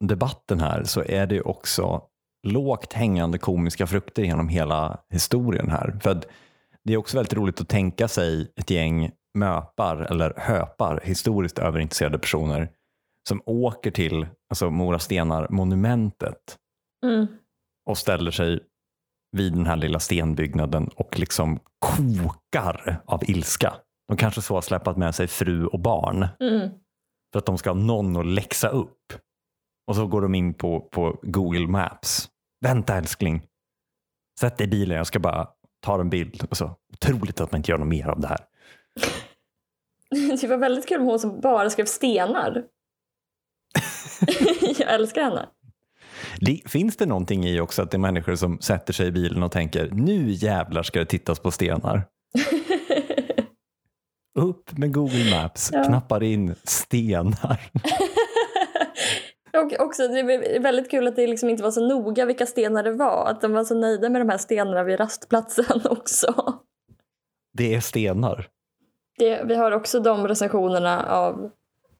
debatten 0.00 0.60
här 0.60 0.84
så 0.84 1.02
är 1.02 1.26
det 1.26 1.40
också 1.40 2.02
lågt 2.46 2.92
hängande 2.92 3.38
komiska 3.38 3.86
frukter 3.86 4.22
genom 4.22 4.48
hela 4.48 5.00
historien 5.10 5.70
här. 5.70 5.98
För 6.02 6.20
det 6.84 6.92
är 6.92 6.96
också 6.96 7.16
väldigt 7.16 7.34
roligt 7.34 7.60
att 7.60 7.68
tänka 7.68 8.08
sig 8.08 8.52
ett 8.56 8.70
gäng 8.70 9.10
möpar 9.34 9.96
eller 9.96 10.34
höpar, 10.36 11.00
historiskt 11.04 11.58
överintresserade 11.58 12.18
personer 12.18 12.70
som 13.28 13.42
åker 13.46 13.90
till 13.90 14.26
alltså 14.50 14.70
Mora 14.70 14.98
Stenar-monumentet 14.98 16.58
mm. 17.04 17.26
och 17.90 17.98
ställer 17.98 18.30
sig 18.30 18.60
vid 19.36 19.52
den 19.52 19.66
här 19.66 19.76
lilla 19.76 20.00
stenbyggnaden 20.00 20.88
och 20.96 21.18
liksom 21.18 21.58
kokar 21.78 23.02
av 23.06 23.30
ilska. 23.30 23.74
De 24.08 24.16
kanske 24.16 24.42
så 24.42 24.54
har 24.54 24.60
släpat 24.60 24.96
med 24.96 25.14
sig 25.14 25.26
fru 25.26 25.66
och 25.66 25.80
barn 25.80 26.28
mm. 26.40 26.70
för 27.32 27.38
att 27.38 27.46
de 27.46 27.58
ska 27.58 27.70
ha 27.70 27.74
någon 27.74 28.16
att 28.16 28.26
läxa 28.26 28.68
upp. 28.68 29.12
Och 29.86 29.96
så 29.96 30.06
går 30.06 30.22
de 30.22 30.34
in 30.34 30.54
på, 30.54 30.80
på 30.80 31.20
Google 31.22 31.66
Maps. 31.66 32.28
Vänta 32.64 32.96
älskling, 32.96 33.42
sätt 34.40 34.56
dig 34.56 34.66
i 34.66 34.70
bilen, 34.70 34.96
jag 34.96 35.06
ska 35.06 35.18
bara 35.18 35.48
ta 35.84 36.00
en 36.00 36.10
bild. 36.10 36.46
Och 36.50 36.56
så. 36.56 36.76
Otroligt 36.92 37.40
att 37.40 37.52
man 37.52 37.58
inte 37.58 37.70
gör 37.70 37.78
något 37.78 37.88
mer 37.88 38.08
av 38.08 38.20
det 38.20 38.28
här. 38.28 38.40
Det 40.40 40.46
var 40.46 40.56
väldigt 40.56 40.88
kul 40.88 40.98
med 40.98 41.08
hon 41.08 41.18
som 41.18 41.40
bara 41.40 41.70
skrev 41.70 41.84
stenar. 41.84 42.64
jag 44.78 44.94
älskar 44.94 45.22
henne. 45.22 45.48
Det, 46.40 46.60
finns 46.66 46.96
det 46.96 47.06
någonting 47.06 47.44
i 47.44 47.60
också 47.60 47.82
att 47.82 47.90
det 47.90 47.96
är 47.96 47.98
människor 47.98 48.34
som 48.34 48.60
sätter 48.60 48.92
sig 48.92 49.06
i 49.06 49.12
bilen 49.12 49.42
och 49.42 49.52
tänker 49.52 49.90
nu 49.92 50.30
jävlar 50.30 50.82
ska 50.82 50.98
det 50.98 51.04
tittas 51.06 51.38
på 51.38 51.50
stenar. 51.50 52.02
Upp 54.38 54.78
med 54.78 54.94
Google 54.94 55.30
Maps, 55.30 55.70
Ja. 55.72 55.84
knappar 55.84 56.22
in 56.22 56.54
stenar. 56.64 57.60
Och 59.56 59.80
också, 59.86 60.08
det 60.08 60.18
är 60.20 60.60
väldigt 60.60 60.90
kul 60.90 61.06
att 61.06 61.16
det 61.16 61.26
liksom 61.26 61.48
inte 61.48 61.62
var 61.62 61.70
så 61.70 61.88
noga 61.88 62.26
vilka 62.26 62.46
stenar 62.46 62.82
det 62.82 62.92
var. 62.92 63.26
Att 63.30 63.40
de 63.40 63.52
var 63.52 63.64
så 63.64 63.74
nöjda 63.74 64.08
med 64.08 64.20
de 64.20 64.28
här 64.28 64.38
stenarna 64.38 64.84
vid 64.84 65.00
rastplatsen 65.00 65.80
också. 65.84 66.54
Det 67.52 67.74
är 67.74 67.80
stenar. 67.80 68.48
Det, 69.18 69.44
vi 69.44 69.54
har 69.54 69.72
också 69.72 70.00
de 70.00 70.28
recensionerna 70.28 71.06
av 71.06 71.50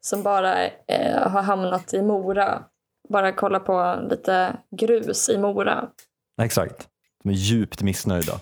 som 0.04 0.22
bara 0.22 0.66
eh, 0.66 1.28
har 1.28 1.42
hamnat 1.42 1.94
i 1.94 2.02
Mora. 2.02 2.64
Bara 3.08 3.32
kolla 3.32 3.60
på 3.60 4.06
lite 4.10 4.56
grus 4.76 5.28
i 5.28 5.38
Mora. 5.38 5.88
Exakt. 6.42 6.88
De 7.22 7.30
är 7.30 7.34
djupt 7.34 7.82
missnöjda. 7.82 8.40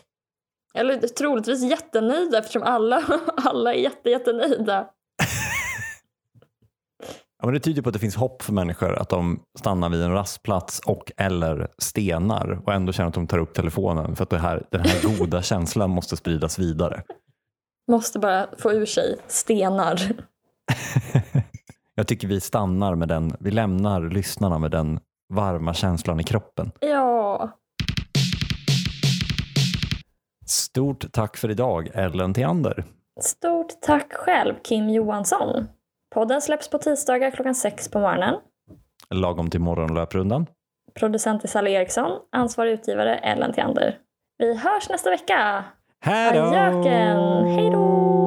Eller 0.75 0.99
troligtvis 0.99 1.63
jättenöjda 1.63 2.39
eftersom 2.39 2.63
alla, 2.63 3.03
alla 3.37 3.75
är 3.75 3.79
jätte, 3.79 4.11
jättenöjda. 4.11 4.87
Ja, 7.43 7.47
men 7.47 7.55
det 7.55 7.61
tyder 7.61 7.83
på 7.83 7.89
att 7.89 7.93
det 7.93 7.99
finns 7.99 8.17
hopp 8.17 8.43
för 8.43 8.53
människor 8.53 8.99
att 8.99 9.09
de 9.09 9.43
stannar 9.59 9.89
vid 9.89 10.03
en 10.03 10.13
rastplats 10.13 10.81
och 10.81 11.13
eller 11.17 11.69
stenar 11.79 12.61
och 12.67 12.75
ändå 12.75 12.93
känner 12.93 13.09
att 13.09 13.15
de 13.15 13.27
tar 13.27 13.39
upp 13.39 13.55
telefonen 13.55 14.17
för 14.17 14.23
att 14.23 14.31
det 14.31 14.39
här, 14.39 14.67
den 14.71 14.81
här 14.81 15.19
goda 15.19 15.43
känslan 15.53 15.91
måste 15.91 16.17
spridas 16.17 16.59
vidare. 16.59 17.03
Måste 17.91 18.19
bara 18.19 18.47
få 18.59 18.73
ur 18.73 18.87
sig 18.87 19.17
stenar. 19.27 20.13
Jag 21.95 22.07
tycker 22.07 22.29
vi 22.29 22.41
stannar 22.41 22.95
med 22.95 23.09
den, 23.09 23.37
vi 23.41 23.51
lämnar 23.51 24.01
lyssnarna 24.01 24.59
med 24.59 24.71
den 24.71 25.01
varma 25.35 25.75
känslan 25.75 26.21
i 26.21 26.25
kroppen. 26.25 26.73
Ja, 26.81 27.51
Stort 30.47 31.13
tack 31.13 31.37
för 31.37 31.51
idag 31.51 31.91
Ellen 31.95 32.35
Theander. 32.35 32.85
stort 33.21 33.81
tack 33.81 34.13
själv 34.13 34.55
Kim 34.63 34.89
Johansson. 34.91 35.69
Podden 36.15 36.41
släpps 36.41 36.71
på 36.71 36.79
tisdagar 36.79 37.31
klockan 37.31 37.55
sex 37.55 37.91
på 37.91 38.01
morgonen. 38.01 38.35
Lagom 39.11 39.51
till 39.51 39.61
morgonlöprundan. 39.61 40.47
Producent 40.95 41.45
är 41.45 41.49
Sally 41.49 41.71
Eriksson, 41.71 42.11
ansvarig 42.33 42.73
utgivare 42.73 43.17
Ellen 43.17 43.53
Theander. 43.53 43.99
Vi 44.39 44.55
hörs 44.55 44.89
nästa 44.89 45.11
vecka! 45.11 45.65
Hej 46.01 46.39
då! 46.39 46.45
Hej 46.45 47.71
då! 47.71 48.22